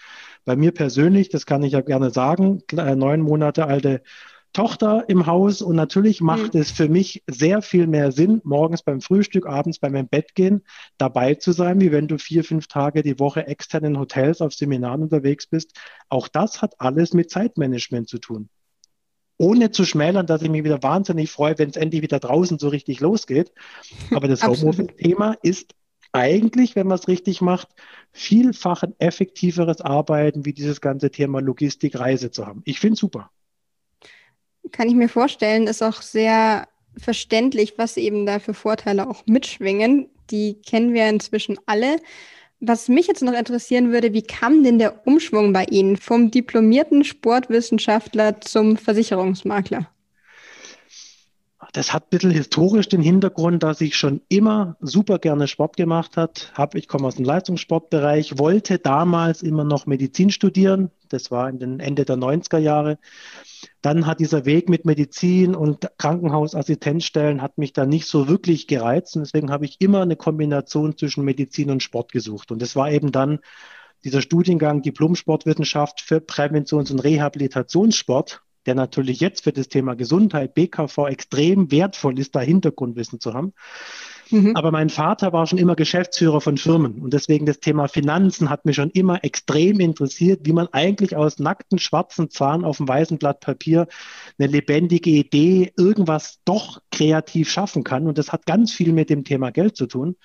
Bei 0.45 0.55
mir 0.55 0.73
persönlich, 0.73 1.29
das 1.29 1.47
kann 1.47 1.65
ich 1.65 1.73
ja 1.73 1.81
gerne 1.81 2.11
sagen, 2.11 2.63
äh, 2.73 2.95
neun 2.95 3.23
Monate 3.23 3.67
alte 3.67 4.03
Tochter 4.53 5.09
im 5.09 5.27
Haus 5.27 5.63
und 5.63 5.75
natürlich 5.75 6.21
macht 6.21 6.55
mhm. 6.55 6.61
es 6.61 6.71
für 6.71 6.89
mich 6.89 7.25
sehr 7.27 7.61
viel 7.61 7.89
mehr 7.89 8.13
Sinn, 8.13 8.41
morgens 8.45 8.85
beim 8.85 9.01
Frühstück, 9.01 9.47
abends 9.47 9.81
beim 9.81 10.07
Bett 10.07 10.37
gehen, 10.37 10.63
dabei 10.97 11.35
zu 11.35 11.51
sein, 11.51 11.81
wie 11.81 11.91
wenn 11.91 12.07
du 12.07 12.19
vier, 12.19 12.45
fünf 12.45 12.69
Tage 12.69 13.03
die 13.03 13.19
Woche 13.19 13.49
extern 13.49 13.83
in 13.83 13.99
Hotels 13.99 14.41
auf 14.41 14.55
Seminaren 14.55 15.03
unterwegs 15.03 15.49
bist. 15.49 15.77
Auch 16.09 16.29
das 16.29 16.63
hat 16.63 16.75
alles 16.79 17.15
mit 17.15 17.31
Zeitmanagement 17.31 18.09
zu 18.09 18.19
tun 18.19 18.49
ohne 19.37 19.71
zu 19.71 19.85
schmälern, 19.85 20.26
dass 20.26 20.43
ich 20.43 20.50
mich 20.50 20.64
wieder 20.64 20.83
wahnsinnig 20.83 21.31
freue, 21.31 21.59
wenn 21.59 21.71
es 21.71 21.76
endlich 21.76 22.03
wieder 22.03 22.21
draußen 22.21 22.59
so 22.59 22.69
richtig 22.69 23.00
losgeht. 23.00 23.53
Aber 24.12 24.29
das 24.29 24.43
Homeoffice-Thema 24.47 25.37
ist 25.43 25.75
eigentlich, 26.12 26.76
wenn 26.76 26.87
man 26.87 26.99
es 26.99 27.09
richtig 27.09 27.41
macht, 27.41 27.69
vielfach 28.12 28.85
ein 28.85 28.95
effektiveres 28.99 29.81
Arbeiten, 29.81 30.45
wie 30.45 30.53
dieses 30.53 30.81
ganze 30.81 31.11
Thema 31.11 31.41
Logistik, 31.41 31.99
Reise 31.99 32.31
zu 32.31 32.47
haben. 32.47 32.62
Ich 32.64 32.79
finde 32.79 32.95
es 32.95 33.00
super. 33.00 33.31
Kann 34.71 34.88
ich 34.88 34.95
mir 34.95 35.09
vorstellen, 35.09 35.67
ist 35.67 35.83
auch 35.83 36.00
sehr 36.00 36.69
verständlich, 36.97 37.75
was 37.76 37.97
eben 37.97 38.26
da 38.26 38.38
für 38.38 38.55
Vorteile 38.55 39.09
auch 39.09 39.26
mitschwingen. 39.26 40.09
Die 40.31 40.62
kennen 40.62 40.95
wir 40.95 41.09
inzwischen 41.09 41.59
alle. 41.67 41.97
Was 42.66 42.88
mich 42.88 43.09
jetzt 43.09 43.23
noch 43.23 43.35
interessieren 43.35 43.92
würde, 43.92 44.14
wie 44.14 44.23
kam 44.23 44.62
denn 44.62 44.78
der 44.78 45.06
Umschwung 45.06 45.52
bei 45.52 45.64
Ihnen 45.64 45.99
vom 45.99 46.30
diplomierten 46.30 47.04
Sportwissenschaftler 47.04 48.40
zum 48.40 48.78
Versicherungsmakler? 48.78 49.87
Das 51.75 51.92
hat 51.92 52.04
ein 52.04 52.09
bisschen 52.11 52.30
historisch 52.30 52.88
den 52.88 53.02
Hintergrund, 53.02 53.62
dass 53.62 53.83
ich 53.83 53.97
schon 53.97 54.23
immer 54.28 54.76
super 54.80 55.18
gerne 55.18 55.47
Sport 55.47 55.76
gemacht 55.76 56.16
habe. 56.16 56.78
Ich 56.78 56.88
komme 56.88 57.06
aus 57.06 57.16
dem 57.16 57.26
Leistungssportbereich, 57.26 58.38
wollte 58.38 58.78
damals 58.78 59.42
immer 59.42 59.64
noch 59.64 59.85
Medizin 59.85 60.30
studieren. 60.30 60.90
Das 61.14 61.30
war 61.30 61.49
in 61.49 61.59
den 61.59 61.80
Ende 61.80 62.04
der 62.04 62.16
90er 62.16 62.59
Jahre. 62.59 62.99
Dann 63.80 64.06
hat 64.06 64.21
dieser 64.21 64.44
Weg 64.44 64.68
mit 64.68 64.85
Medizin 64.85 65.54
und 65.54 65.88
Krankenhausassistenzstellen 65.99 67.40
hat 67.40 67.56
mich 67.59 67.73
da 67.73 67.87
nicht 67.87 68.06
so 68.06 68.28
wirklich 68.28 68.66
gereizt. 68.66 69.16
Und 69.16 69.23
deswegen 69.23 69.50
habe 69.50 69.64
ich 69.64 69.80
immer 69.80 70.02
eine 70.02 70.16
Kombination 70.16 70.97
zwischen 70.99 71.25
Medizin 71.25 71.71
und 71.71 71.83
Sport 71.83 72.12
gesucht. 72.12 72.50
Und 72.50 72.61
das 72.61 72.76
war 72.76 72.90
eben 72.90 73.12
dann 73.12 73.38
dieser 74.04 74.21
Studiengang 74.21 74.83
Diplom-Sportwissenschaft 74.83 76.00
für 76.00 76.21
Präventions- 76.21 76.92
und 76.92 77.00
Rehabilitationssport, 77.00 78.42
der 78.66 78.75
natürlich 78.75 79.21
jetzt 79.21 79.44
für 79.44 79.52
das 79.52 79.68
Thema 79.68 79.94
Gesundheit, 79.94 80.54
BKV 80.54 81.06
extrem 81.09 81.71
wertvoll 81.71 82.18
ist, 82.18 82.35
da 82.35 82.40
Hintergrundwissen 82.40 83.21
zu 83.21 83.35
haben. 83.35 83.52
Mhm. 84.30 84.56
Aber 84.56 84.71
mein 84.71 84.88
Vater 84.88 85.33
war 85.33 85.47
schon 85.47 85.59
immer 85.59 85.76
Geschäftsführer 85.76 86.40
von 86.40 86.56
Firmen 86.56 87.02
und 87.02 87.12
deswegen 87.12 87.47
das 87.47 87.61
Thema 87.61 87.88
Finanzen 87.88 88.49
hat 88.50 88.64
mich 88.64 88.76
schon 88.76 88.90
immer 88.90 89.23
extrem 89.23 89.80
interessiert, 89.80 90.40
wie 90.44 90.52
man 90.52 90.68
eigentlich 90.73 91.14
aus 91.16 91.38
nackten 91.38 91.78
schwarzen 91.78 92.30
Zahlen 92.30 92.64
auf 92.64 92.78
dem 92.78 92.88
weißen 92.88 93.18
Blatt 93.18 93.40
Papier 93.40 93.87
eine 94.38 94.49
lebendige 94.49 95.11
Idee, 95.11 95.73
irgendwas 95.76 96.40
doch 96.44 96.80
kreativ 96.90 97.50
schaffen 97.50 97.85
kann. 97.85 98.06
Und 98.06 98.18
das 98.18 98.33
hat 98.33 98.47
ganz 98.47 98.73
viel 98.73 98.92
mit 98.92 99.11
dem 99.11 99.25
Thema 99.25 99.50
Geld 99.50 99.76
zu 99.76 99.87
tun. 99.87 100.16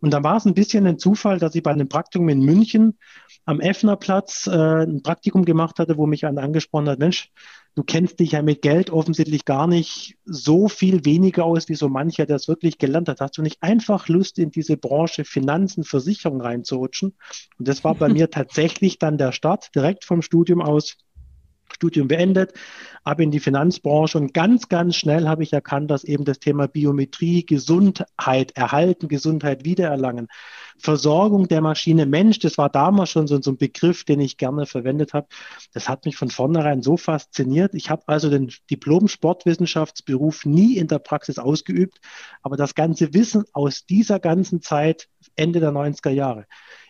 Und 0.00 0.12
da 0.12 0.22
war 0.22 0.36
es 0.36 0.44
ein 0.44 0.54
bisschen 0.54 0.86
ein 0.86 0.98
Zufall, 0.98 1.38
dass 1.38 1.54
ich 1.54 1.62
bei 1.62 1.70
einem 1.70 1.88
Praktikum 1.88 2.28
in 2.28 2.40
München 2.40 2.98
am 3.44 3.60
Effnerplatz 3.60 4.46
äh, 4.46 4.84
ein 4.84 5.02
Praktikum 5.02 5.44
gemacht 5.44 5.78
hatte, 5.78 5.96
wo 5.96 6.06
mich 6.06 6.26
einer 6.26 6.42
angesprochen 6.42 6.88
hat, 6.88 6.98
Mensch, 6.98 7.30
du 7.76 7.84
kennst 7.84 8.18
dich 8.20 8.32
ja 8.32 8.42
mit 8.42 8.62
Geld 8.62 8.90
offensichtlich 8.90 9.44
gar 9.44 9.66
nicht 9.66 10.16
so 10.24 10.68
viel 10.68 11.04
weniger 11.04 11.44
aus 11.44 11.68
wie 11.68 11.74
so 11.74 11.88
mancher, 11.88 12.26
der 12.26 12.36
es 12.36 12.48
wirklich 12.48 12.78
gelernt 12.78 13.08
hat. 13.08 13.20
Hast 13.20 13.38
du 13.38 13.42
nicht 13.42 13.62
einfach 13.62 14.08
Lust, 14.08 14.38
in 14.38 14.50
diese 14.50 14.76
Branche 14.76 15.24
Finanzen, 15.24 15.84
Versicherung 15.84 16.40
reinzurutschen? 16.40 17.14
Und 17.58 17.68
das 17.68 17.84
war 17.84 17.94
bei 17.94 18.08
mir 18.12 18.30
tatsächlich 18.30 18.98
dann 18.98 19.18
der 19.18 19.32
Start, 19.32 19.74
direkt 19.74 20.04
vom 20.04 20.22
Studium 20.22 20.60
aus 20.60 20.96
Studium 21.72 22.08
beendet, 22.08 22.52
ab 23.04 23.20
in 23.20 23.30
die 23.30 23.40
Finanzbranche 23.40 24.18
und 24.18 24.34
ganz, 24.34 24.68
ganz 24.68 24.96
schnell 24.96 25.28
habe 25.28 25.42
ich 25.42 25.52
erkannt, 25.52 25.90
dass 25.90 26.04
eben 26.04 26.24
das 26.24 26.38
Thema 26.38 26.68
Biometrie, 26.68 27.44
Gesundheit 27.44 28.52
erhalten, 28.52 29.08
Gesundheit 29.08 29.64
wiedererlangen, 29.64 30.28
Versorgung 30.78 31.48
der 31.48 31.60
Maschine 31.60 32.06
Mensch, 32.06 32.38
das 32.38 32.58
war 32.58 32.68
damals 32.68 33.10
schon 33.10 33.26
so, 33.26 33.40
so 33.40 33.52
ein 33.52 33.56
Begriff, 33.56 34.04
den 34.04 34.20
ich 34.20 34.36
gerne 34.36 34.66
verwendet 34.66 35.14
habe. 35.14 35.28
Das 35.72 35.88
hat 35.88 36.04
mich 36.04 36.16
von 36.16 36.30
vornherein 36.30 36.82
so 36.82 36.96
fasziniert. 36.96 37.74
Ich 37.74 37.90
habe 37.90 38.02
also 38.06 38.30
den 38.30 38.52
Diplom-Sportwissenschaftsberuf 38.70 40.44
nie 40.44 40.76
in 40.76 40.88
der 40.88 40.98
Praxis 40.98 41.38
ausgeübt, 41.38 41.98
aber 42.42 42.56
das 42.56 42.74
ganze 42.74 43.14
Wissen 43.14 43.44
aus 43.52 43.86
dieser 43.86 44.20
ganzen 44.20 44.60
Zeit, 44.60 45.08
Ende 45.34 45.60
der 45.60 45.70
90er 45.70 46.10
Jahre, 46.10 46.46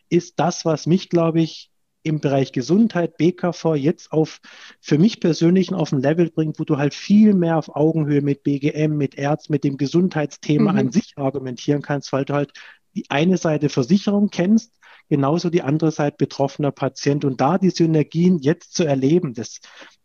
ist 0.08 0.38
das, 0.38 0.64
was 0.64 0.86
mich, 0.86 1.08
glaube 1.08 1.40
ich, 1.40 1.70
im 2.06 2.20
Bereich 2.20 2.52
Gesundheit, 2.52 3.16
BKV 3.16 3.74
jetzt 3.74 4.12
auf, 4.12 4.40
für 4.80 4.98
mich 4.98 5.20
persönlich 5.20 5.72
auf 5.72 5.92
ein 5.92 6.00
Level 6.00 6.30
bringt, 6.30 6.58
wo 6.58 6.64
du 6.64 6.78
halt 6.78 6.94
viel 6.94 7.34
mehr 7.34 7.58
auf 7.58 7.74
Augenhöhe 7.74 8.22
mit 8.22 8.42
BGM, 8.44 8.96
mit 8.96 9.16
Ärzten, 9.16 9.52
mit 9.52 9.64
dem 9.64 9.76
Gesundheitsthema 9.76 10.72
mhm. 10.72 10.78
an 10.78 10.92
sich 10.92 11.14
argumentieren 11.16 11.82
kannst, 11.82 12.12
weil 12.12 12.24
du 12.24 12.34
halt 12.34 12.52
die 12.94 13.10
eine 13.10 13.36
Seite 13.36 13.68
Versicherung 13.68 14.30
kennst, 14.30 14.72
genauso 15.08 15.50
die 15.50 15.62
andere 15.62 15.90
Seite 15.90 16.16
betroffener 16.16 16.72
Patient 16.72 17.24
und 17.24 17.40
da 17.40 17.58
die 17.58 17.70
Synergien 17.70 18.38
jetzt 18.38 18.74
zu 18.74 18.84
erleben, 18.84 19.34
das, 19.34 19.60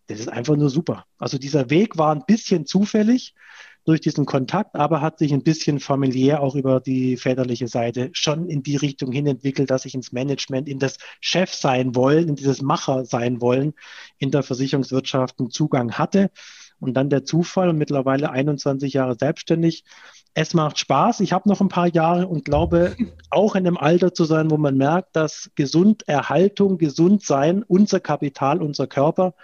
das 0.08 0.20
ist 0.20 0.30
einfach 0.30 0.58
nur 0.58 0.70
super. 0.70 1.06
Also 1.18 1.38
dieser 1.38 1.70
Weg 1.70 1.98
war 1.98 2.14
ein 2.14 2.26
bisschen 2.26 2.66
zufällig 2.66 3.34
durch 3.86 4.02
diesen 4.02 4.26
Kontakt, 4.26 4.76
aber 4.76 5.02
hat 5.02 5.20
sich 5.20 5.34
ein 5.34 5.44
bisschen 5.44 5.80
familiär 5.80 6.42
auch 6.42 6.56
über 6.56 6.80
die 6.80 7.18
väterliche 7.18 7.68
Seite 7.68 8.10
schon 8.14 8.48
in 8.48 8.62
die 8.64 8.76
Richtung 8.76 9.12
hin 9.12 9.26
entwickelt, 9.26 9.72
dass 9.72 9.86
ich 9.86 9.96
ins 9.96 10.12
Management, 10.12 10.70
in 10.70 10.80
das 10.80 10.98
Chef 11.20 11.54
sein 11.54 11.96
wollen, 11.96 12.30
in 12.30 12.36
dieses 12.36 12.62
Macher 12.62 13.06
sein 13.06 13.42
wollen, 13.42 13.74
in 14.20 14.32
der 14.32 14.44
Versicherungswirtschaft 14.44 15.40
einen 15.40 15.50
Zugang 15.50 15.94
hatte. 15.94 16.30
Und 16.80 16.96
dann 16.96 17.12
der 17.12 17.26
Zufall 17.26 17.70
und 17.70 17.78
mittlerweile 17.78 18.32
21 18.32 18.94
Jahre 18.94 19.16
selbstständig. 19.20 19.84
Es 20.34 20.56
macht 20.56 20.80
Spaß. 20.80 21.20
Ich 21.20 21.32
habe 21.32 21.48
noch 21.48 21.62
ein 21.62 21.70
paar 21.70 21.88
Jahre 21.88 22.28
und 22.28 22.44
glaube 22.44 22.96
auch 23.30 23.56
in 23.56 23.64
dem 23.64 23.78
Alter 23.78 24.14
zu 24.14 24.26
sein, 24.26 24.50
wo 24.50 24.58
man 24.58 24.78
merkt, 24.78 25.16
dass 25.16 25.52
Gesunderhaltung, 25.56 26.78
gesund 26.78 27.24
sein, 27.24 27.64
unser 27.64 28.00
Kapital, 28.00 28.62
unser 28.62 28.88
Körper 28.88 29.36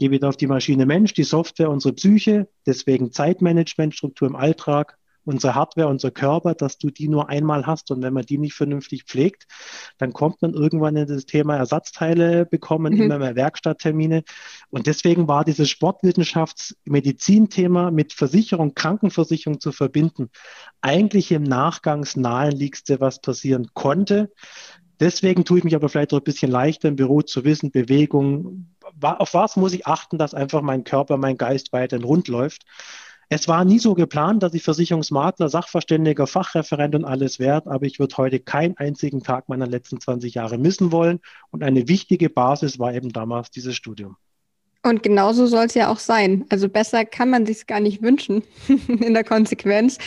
gehe 0.00 0.10
wieder 0.10 0.30
auf 0.30 0.36
die 0.36 0.48
Maschine 0.48 0.86
Mensch, 0.86 1.14
die 1.14 1.22
Software, 1.22 1.70
unsere 1.70 1.94
Psyche, 1.94 2.48
deswegen 2.66 3.12
Zeitmanagementstruktur 3.12 4.26
im 4.26 4.34
Alltag, 4.34 4.98
unsere 5.24 5.54
Hardware, 5.54 5.88
unser 5.88 6.10
Körper, 6.10 6.54
dass 6.54 6.78
du 6.78 6.88
die 6.88 7.06
nur 7.06 7.28
einmal 7.28 7.66
hast. 7.66 7.90
Und 7.90 8.00
wenn 8.02 8.14
man 8.14 8.24
die 8.24 8.38
nicht 8.38 8.54
vernünftig 8.54 9.04
pflegt, 9.04 9.46
dann 9.98 10.14
kommt 10.14 10.40
man 10.40 10.54
irgendwann 10.54 10.96
in 10.96 11.06
das 11.06 11.26
Thema 11.26 11.56
Ersatzteile 11.56 12.46
bekommen, 12.46 12.94
mhm. 12.94 13.02
immer 13.02 13.18
mehr 13.18 13.36
Werkstatttermine. 13.36 14.24
Und 14.70 14.86
deswegen 14.86 15.28
war 15.28 15.44
dieses 15.44 15.68
Sportwissenschafts-Medizin-Thema 15.68 17.90
mit 17.90 18.14
Versicherung, 18.14 18.74
Krankenversicherung 18.74 19.60
zu 19.60 19.70
verbinden, 19.70 20.30
eigentlich 20.80 21.30
im 21.30 21.42
Nachgangs 21.42 22.16
naheliegendste, 22.16 23.00
was 23.00 23.20
passieren 23.20 23.68
konnte. 23.74 24.32
Deswegen 25.00 25.44
tue 25.44 25.58
ich 25.58 25.64
mich 25.64 25.74
aber 25.74 25.88
vielleicht 25.88 26.12
auch 26.12 26.18
ein 26.18 26.24
bisschen 26.24 26.50
leichter 26.50 26.88
im 26.88 26.96
Büro 26.96 27.22
zu 27.22 27.44
wissen, 27.44 27.70
Bewegung, 27.70 28.66
auf 29.00 29.32
was 29.32 29.56
muss 29.56 29.72
ich 29.72 29.86
achten, 29.86 30.18
dass 30.18 30.34
einfach 30.34 30.60
mein 30.60 30.84
Körper, 30.84 31.16
mein 31.16 31.38
Geist 31.38 31.72
weiterhin 31.72 32.04
rund 32.04 32.28
läuft. 32.28 32.66
Es 33.32 33.48
war 33.48 33.64
nie 33.64 33.78
so 33.78 33.94
geplant, 33.94 34.42
dass 34.42 34.54
ich 34.54 34.62
Versicherungsmakler, 34.62 35.48
Sachverständiger, 35.48 36.26
Fachreferent 36.26 36.96
und 36.96 37.04
alles 37.04 37.38
werde, 37.38 37.70
aber 37.70 37.86
ich 37.86 37.98
würde 37.98 38.16
heute 38.16 38.40
keinen 38.40 38.76
einzigen 38.76 39.22
Tag 39.22 39.48
meiner 39.48 39.68
letzten 39.68 40.00
20 40.00 40.34
Jahre 40.34 40.58
missen 40.58 40.90
wollen. 40.90 41.20
Und 41.50 41.62
eine 41.62 41.86
wichtige 41.88 42.28
Basis 42.28 42.78
war 42.80 42.92
eben 42.92 43.12
damals 43.12 43.50
dieses 43.50 43.76
Studium. 43.76 44.16
Und 44.82 45.02
genauso 45.02 45.46
soll 45.46 45.66
es 45.66 45.74
ja 45.74 45.92
auch 45.92 45.98
sein. 45.98 46.44
Also 46.48 46.68
besser 46.68 47.04
kann 47.04 47.30
man 47.30 47.46
sich 47.46 47.66
gar 47.66 47.80
nicht 47.80 48.02
wünschen 48.02 48.42
in 48.88 49.14
der 49.14 49.24
Konsequenz. 49.24 49.98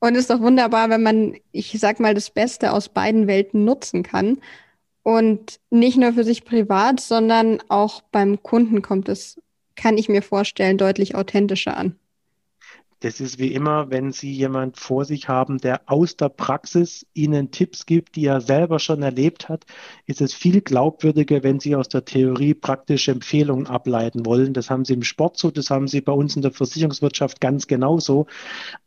Und 0.00 0.14
ist 0.16 0.30
doch 0.30 0.40
wunderbar, 0.40 0.88
wenn 0.90 1.02
man, 1.02 1.36
ich 1.52 1.78
sag 1.78 2.00
mal, 2.00 2.14
das 2.14 2.30
Beste 2.30 2.72
aus 2.72 2.88
beiden 2.88 3.26
Welten 3.26 3.64
nutzen 3.64 4.02
kann. 4.02 4.40
Und 5.02 5.60
nicht 5.70 5.98
nur 5.98 6.14
für 6.14 6.24
sich 6.24 6.44
privat, 6.44 7.00
sondern 7.00 7.60
auch 7.68 8.02
beim 8.10 8.42
Kunden 8.42 8.82
kommt 8.82 9.08
es, 9.08 9.40
kann 9.76 9.98
ich 9.98 10.08
mir 10.08 10.22
vorstellen, 10.22 10.78
deutlich 10.78 11.14
authentischer 11.14 11.76
an. 11.76 11.99
Das 13.02 13.18
ist 13.18 13.38
wie 13.38 13.54
immer, 13.54 13.90
wenn 13.90 14.12
Sie 14.12 14.30
jemand 14.30 14.76
vor 14.76 15.06
sich 15.06 15.26
haben, 15.26 15.56
der 15.56 15.80
aus 15.86 16.18
der 16.18 16.28
Praxis 16.28 17.06
Ihnen 17.14 17.50
Tipps 17.50 17.86
gibt, 17.86 18.14
die 18.14 18.26
er 18.26 18.42
selber 18.42 18.78
schon 18.78 19.02
erlebt 19.02 19.48
hat, 19.48 19.64
ist 20.04 20.20
es 20.20 20.34
viel 20.34 20.60
glaubwürdiger, 20.60 21.42
wenn 21.42 21.60
Sie 21.60 21.74
aus 21.74 21.88
der 21.88 22.04
Theorie 22.04 22.52
praktische 22.52 23.12
Empfehlungen 23.12 23.66
ableiten 23.66 24.26
wollen. 24.26 24.52
Das 24.52 24.68
haben 24.68 24.84
Sie 24.84 24.92
im 24.92 25.02
Sport 25.02 25.38
so, 25.38 25.50
das 25.50 25.70
haben 25.70 25.88
Sie 25.88 26.02
bei 26.02 26.12
uns 26.12 26.36
in 26.36 26.42
der 26.42 26.50
Versicherungswirtschaft 26.50 27.40
ganz 27.40 27.66
genauso. 27.66 28.26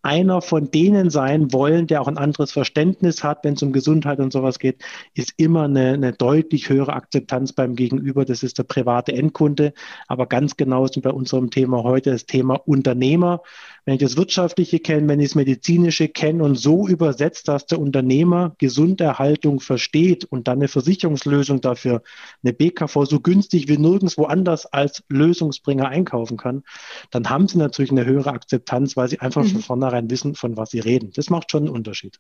Einer 0.04 0.44
von 0.44 0.70
denen 0.70 1.10
sein 1.10 1.52
wollen, 1.52 1.88
der 1.88 2.00
auch 2.00 2.08
ein 2.08 2.20
anderes 2.20 2.52
Verständnis 2.52 3.24
hat, 3.24 3.44
wenn 3.44 3.56
es 3.56 3.64
um 3.64 3.74
Gesundheit 3.74 4.20
und 4.20 4.32
sowas 4.32 4.60
geht, 4.60 4.84
ist 5.16 5.34
immer 5.38 5.64
eine, 5.64 5.94
eine 5.94 6.14
deutlich 6.14 6.70
höhere 6.70 6.94
Akzeptanz 6.94 7.54
beim 7.54 7.76
Gegenüber. 7.76 8.26
Das 8.26 8.44
ist 8.44 8.60
der 8.60 8.64
private 8.64 9.12
Endkunde. 9.14 9.74
Aber 10.08 10.28
ganz 10.28 10.56
genauso 10.56 11.02
bei 11.02 11.10
unserem 11.10 11.50
Thema 11.50 11.82
heute 11.82 12.12
das 12.12 12.28
Thema 12.28 12.62
Unternehmer 12.68 13.42
wenn 13.86 13.96
ich 13.96 14.02
das 14.02 14.18
Wirtschaftliche 14.18 14.80
kenne, 14.80 15.08
wenn 15.08 15.20
ich 15.20 15.30
das 15.30 15.36
Medizinische 15.36 16.08
kenne 16.08 16.44
und 16.44 16.56
so 16.56 16.88
übersetzt, 16.88 17.48
dass 17.48 17.66
der 17.66 17.80
Unternehmer 17.80 18.56
Gesunderhaltung 18.58 19.60
versteht 19.60 20.26
und 20.26 20.48
dann 20.48 20.60
eine 20.60 20.68
Versicherungslösung 20.68 21.62
dafür, 21.62 22.02
eine 22.44 22.54
BKV 22.54 23.06
so 23.06 23.20
günstig 23.20 23.68
wie 23.68 23.78
nirgendwo 23.78 24.26
anders 24.26 24.66
als 24.66 25.04
Lösungsbringer 25.10 25.88
einkaufen 25.88 26.38
kann, 26.38 26.64
dann 27.12 27.30
haben 27.30 27.48
sie 27.48 27.58
natürlich 27.58 27.92
eine 27.92 28.06
höhere 28.06 28.32
Akzeptanz, 28.32 28.96
weil 28.96 29.10
sie 29.10 29.20
einfach 29.20 29.44
mhm. 29.44 29.50
von 29.50 29.62
vornherein 29.62 30.10
wissen, 30.10 30.36
von 30.36 30.56
was 30.56 30.72
sie 30.72 30.80
reden. 30.80 31.12
Das 31.16 31.30
macht 31.30 31.52
schon 31.52 31.64
einen 31.64 31.76
Unterschied. 31.76 32.20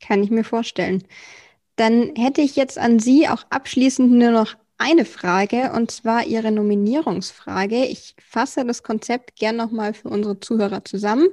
Kann 0.00 0.22
ich 0.22 0.30
mir 0.30 0.44
vorstellen. 0.44 1.04
Dann 1.76 2.14
hätte 2.16 2.42
ich 2.42 2.56
jetzt 2.56 2.78
an 2.78 2.98
Sie 2.98 3.28
auch 3.28 3.44
abschließend 3.48 4.12
nur 4.12 4.30
noch 4.30 4.56
eine 4.78 5.04
Frage 5.04 5.72
und 5.74 5.90
zwar 5.90 6.24
Ihre 6.26 6.50
Nominierungsfrage. 6.50 7.84
Ich 7.84 8.14
fasse 8.18 8.64
das 8.64 8.82
Konzept 8.82 9.36
gern 9.36 9.56
nochmal 9.56 9.94
für 9.94 10.08
unsere 10.08 10.40
Zuhörer 10.40 10.84
zusammen. 10.84 11.28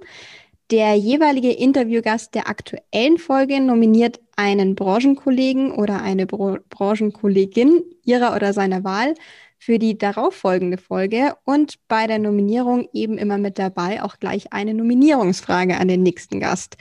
Der 0.71 0.93
jeweilige 0.95 1.51
Interviewgast 1.51 2.35
der 2.35 2.47
aktuellen 2.47 3.17
Folge 3.17 3.59
nominiert 3.59 4.19
einen 4.35 4.75
Branchenkollegen 4.75 5.71
oder 5.71 6.01
eine 6.01 6.27
Bro 6.27 6.57
Branchenkollegin 6.69 7.83
ihrer 8.05 8.35
oder 8.35 8.53
seiner 8.53 8.83
Wahl 8.83 9.15
für 9.57 9.79
die 9.79 9.97
darauffolgende 9.97 10.77
Folge 10.77 11.35
und 11.43 11.79
bei 11.87 12.05
der 12.05 12.19
Nominierung 12.19 12.87
eben 12.93 13.17
immer 13.17 13.39
mit 13.39 13.57
dabei 13.57 14.03
auch 14.03 14.19
gleich 14.19 14.53
eine 14.53 14.75
Nominierungsfrage 14.75 15.77
an 15.77 15.87
den 15.87 16.03
nächsten 16.03 16.39
Gast. 16.39 16.77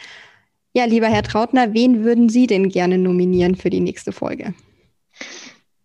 Ja, 0.74 0.84
lieber 0.84 1.08
Herr 1.08 1.22
Trautner, 1.22 1.72
wen 1.72 2.04
würden 2.04 2.28
Sie 2.28 2.46
denn 2.46 2.68
gerne 2.68 2.98
nominieren 2.98 3.56
für 3.56 3.70
die 3.70 3.80
nächste 3.80 4.12
Folge? 4.12 4.54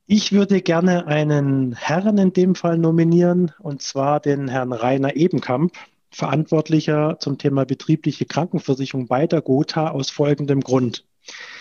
Ich 0.06 0.34
würde 0.34 0.62
gerne 0.62 1.08
einen 1.08 1.76
Herrn 1.76 2.18
in 2.18 2.34
dem 2.34 2.56
Fall 2.56 2.78
nominieren, 2.78 3.54
und 3.60 3.82
zwar 3.82 4.20
den 4.20 4.50
Herrn 4.50 4.74
Rainer 4.74 5.16
Ebenkamp, 5.16 5.74
Verantwortlicher 6.12 7.18
zum 7.20 7.38
Thema 7.38 7.66
betriebliche 7.66 8.26
Krankenversicherung 8.26 9.08
bei 9.08 9.28
der 9.28 9.42
Gotha 9.42 9.92
aus 9.92 10.10
folgendem 10.10 10.60
Grund. 10.60 11.06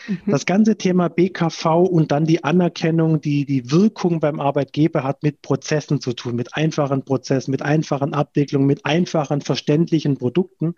Mhm. 0.06 0.18
Das 0.26 0.46
ganze 0.46 0.76
Thema 0.76 1.08
BKV 1.08 1.66
und 1.90 2.12
dann 2.12 2.24
die 2.24 2.44
Anerkennung, 2.44 3.20
die 3.20 3.44
die 3.44 3.70
Wirkung 3.70 4.20
beim 4.20 4.40
Arbeitgeber 4.40 5.04
hat 5.04 5.22
mit 5.22 5.42
Prozessen 5.42 6.00
zu 6.00 6.12
tun, 6.12 6.36
mit 6.36 6.56
einfachen 6.56 7.04
Prozessen, 7.04 7.50
mit 7.50 7.62
einfachen 7.62 8.14
Abwicklungen, 8.14 8.66
mit 8.66 8.84
einfachen, 8.84 9.40
verständlichen 9.40 10.18
Produkten. 10.18 10.74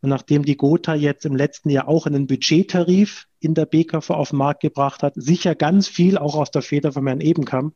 Und 0.00 0.10
nachdem 0.10 0.44
die 0.44 0.56
Gotha 0.56 0.94
jetzt 0.94 1.26
im 1.26 1.36
letzten 1.36 1.70
Jahr 1.70 1.88
auch 1.88 2.06
einen 2.06 2.26
Budgettarif 2.26 3.26
in 3.40 3.54
der 3.54 3.66
BKV 3.66 4.10
auf 4.10 4.30
den 4.30 4.38
Markt 4.38 4.60
gebracht 4.60 5.02
hat, 5.02 5.14
sicher 5.16 5.54
ganz 5.54 5.88
viel 5.88 6.18
auch 6.18 6.34
aus 6.34 6.50
der 6.50 6.62
Feder 6.62 6.92
von 6.92 7.06
Herrn 7.06 7.20
Ebenkamp, 7.20 7.74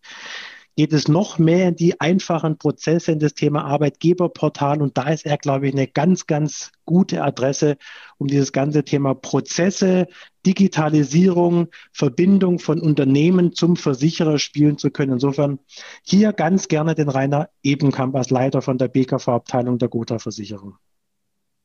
geht 0.81 0.95
es 0.95 1.09
noch 1.09 1.39
mehr 1.39 1.69
in 1.69 1.77
die 1.77 2.01
einfachen 2.01 2.57
Prozesse, 2.57 3.13
in 3.13 3.19
das 3.19 3.35
Thema 3.35 3.67
Arbeitgeberportal. 3.67 4.81
Und 4.81 4.97
da 4.97 5.11
ist 5.11 5.27
er, 5.27 5.37
glaube 5.37 5.69
ich, 5.69 5.75
eine 5.75 5.87
ganz, 5.87 6.27
ganz 6.27 6.73
gute 6.87 7.23
Adresse, 7.23 7.77
um 8.17 8.29
dieses 8.29 8.51
ganze 8.51 8.83
Thema 8.83 9.13
Prozesse, 9.13 10.07
Digitalisierung, 10.47 11.69
Verbindung 11.93 12.59
von 12.59 12.81
Unternehmen 12.81 13.53
zum 13.53 13.77
Versicherer 13.77 14.39
spielen 14.39 14.79
zu 14.79 14.91
können. 14.91 15.13
Insofern 15.13 15.59
hier 16.03 16.33
ganz 16.33 16.67
gerne 16.69 16.95
den 16.95 17.11
Rainer 17.11 17.51
Ebenkamp 17.63 18.17
als 18.17 18.31
Leiter 18.31 18.63
von 18.63 18.79
der 18.79 18.89
BKV-Abteilung 18.89 19.77
der 19.77 19.91
Gotha 19.91 20.19
Versicherung. 20.19 20.79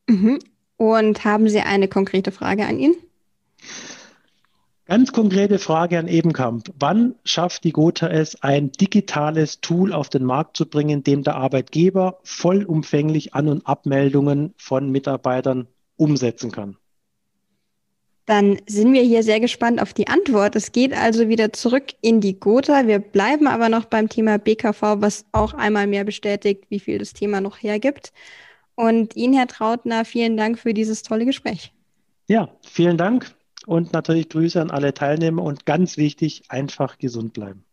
Mhm. 0.09 0.39
Und 0.75 1.23
haben 1.23 1.47
Sie 1.47 1.61
eine 1.61 1.87
konkrete 1.87 2.33
Frage 2.33 2.65
an 2.65 2.79
ihn? 2.79 2.95
Ganz 4.87 5.11
konkrete 5.11 5.57
Frage 5.57 5.97
an 5.97 6.07
Ebenkamp. 6.07 6.71
Wann 6.77 7.15
schafft 7.23 7.63
die 7.63 7.71
Gotha 7.71 8.07
es, 8.07 8.43
ein 8.43 8.71
digitales 8.71 9.59
Tool 9.59 9.91
auf 9.91 10.09
den 10.09 10.23
Markt 10.23 10.57
zu 10.57 10.67
bringen, 10.67 11.03
dem 11.03 11.23
der 11.23 11.35
Arbeitgeber 11.35 12.19
vollumfänglich 12.21 13.33
An- 13.33 13.47
und 13.47 13.65
Abmeldungen 13.65 14.53
von 14.57 14.91
Mitarbeitern 14.91 15.67
umsetzen 15.97 16.51
kann? 16.51 16.77
Dann 18.27 18.59
sind 18.67 18.93
wir 18.93 19.01
hier 19.01 19.23
sehr 19.23 19.39
gespannt 19.39 19.81
auf 19.81 19.93
die 19.93 20.07
Antwort. 20.07 20.55
Es 20.55 20.71
geht 20.71 20.93
also 20.93 21.29
wieder 21.29 21.51
zurück 21.51 21.85
in 22.01 22.21
die 22.21 22.39
Gotha. 22.39 22.85
Wir 22.85 22.99
bleiben 22.99 23.47
aber 23.47 23.69
noch 23.69 23.85
beim 23.85 24.07
Thema 24.07 24.37
BKV, 24.37 24.97
was 24.99 25.25
auch 25.31 25.55
einmal 25.55 25.87
mehr 25.87 26.03
bestätigt, 26.03 26.65
wie 26.69 26.79
viel 26.79 26.99
das 26.99 27.13
Thema 27.13 27.41
noch 27.41 27.57
hergibt. 27.57 28.13
Und 28.75 29.15
Ihnen, 29.15 29.33
Herr 29.33 29.47
Trautner, 29.47 30.05
vielen 30.05 30.37
Dank 30.37 30.59
für 30.59 30.75
dieses 30.75 31.01
tolle 31.01 31.25
Gespräch. 31.25 31.73
Ja, 32.27 32.49
vielen 32.61 32.97
Dank 32.97 33.35
und 33.65 33.93
natürlich 33.93 34.29
Grüße 34.29 34.61
an 34.61 34.71
alle 34.71 34.93
Teilnehmer 34.93 35.43
und 35.43 35.65
ganz 35.65 35.97
wichtig, 35.97 36.43
einfach 36.49 36.97
gesund 36.97 37.33
bleiben. 37.33 37.64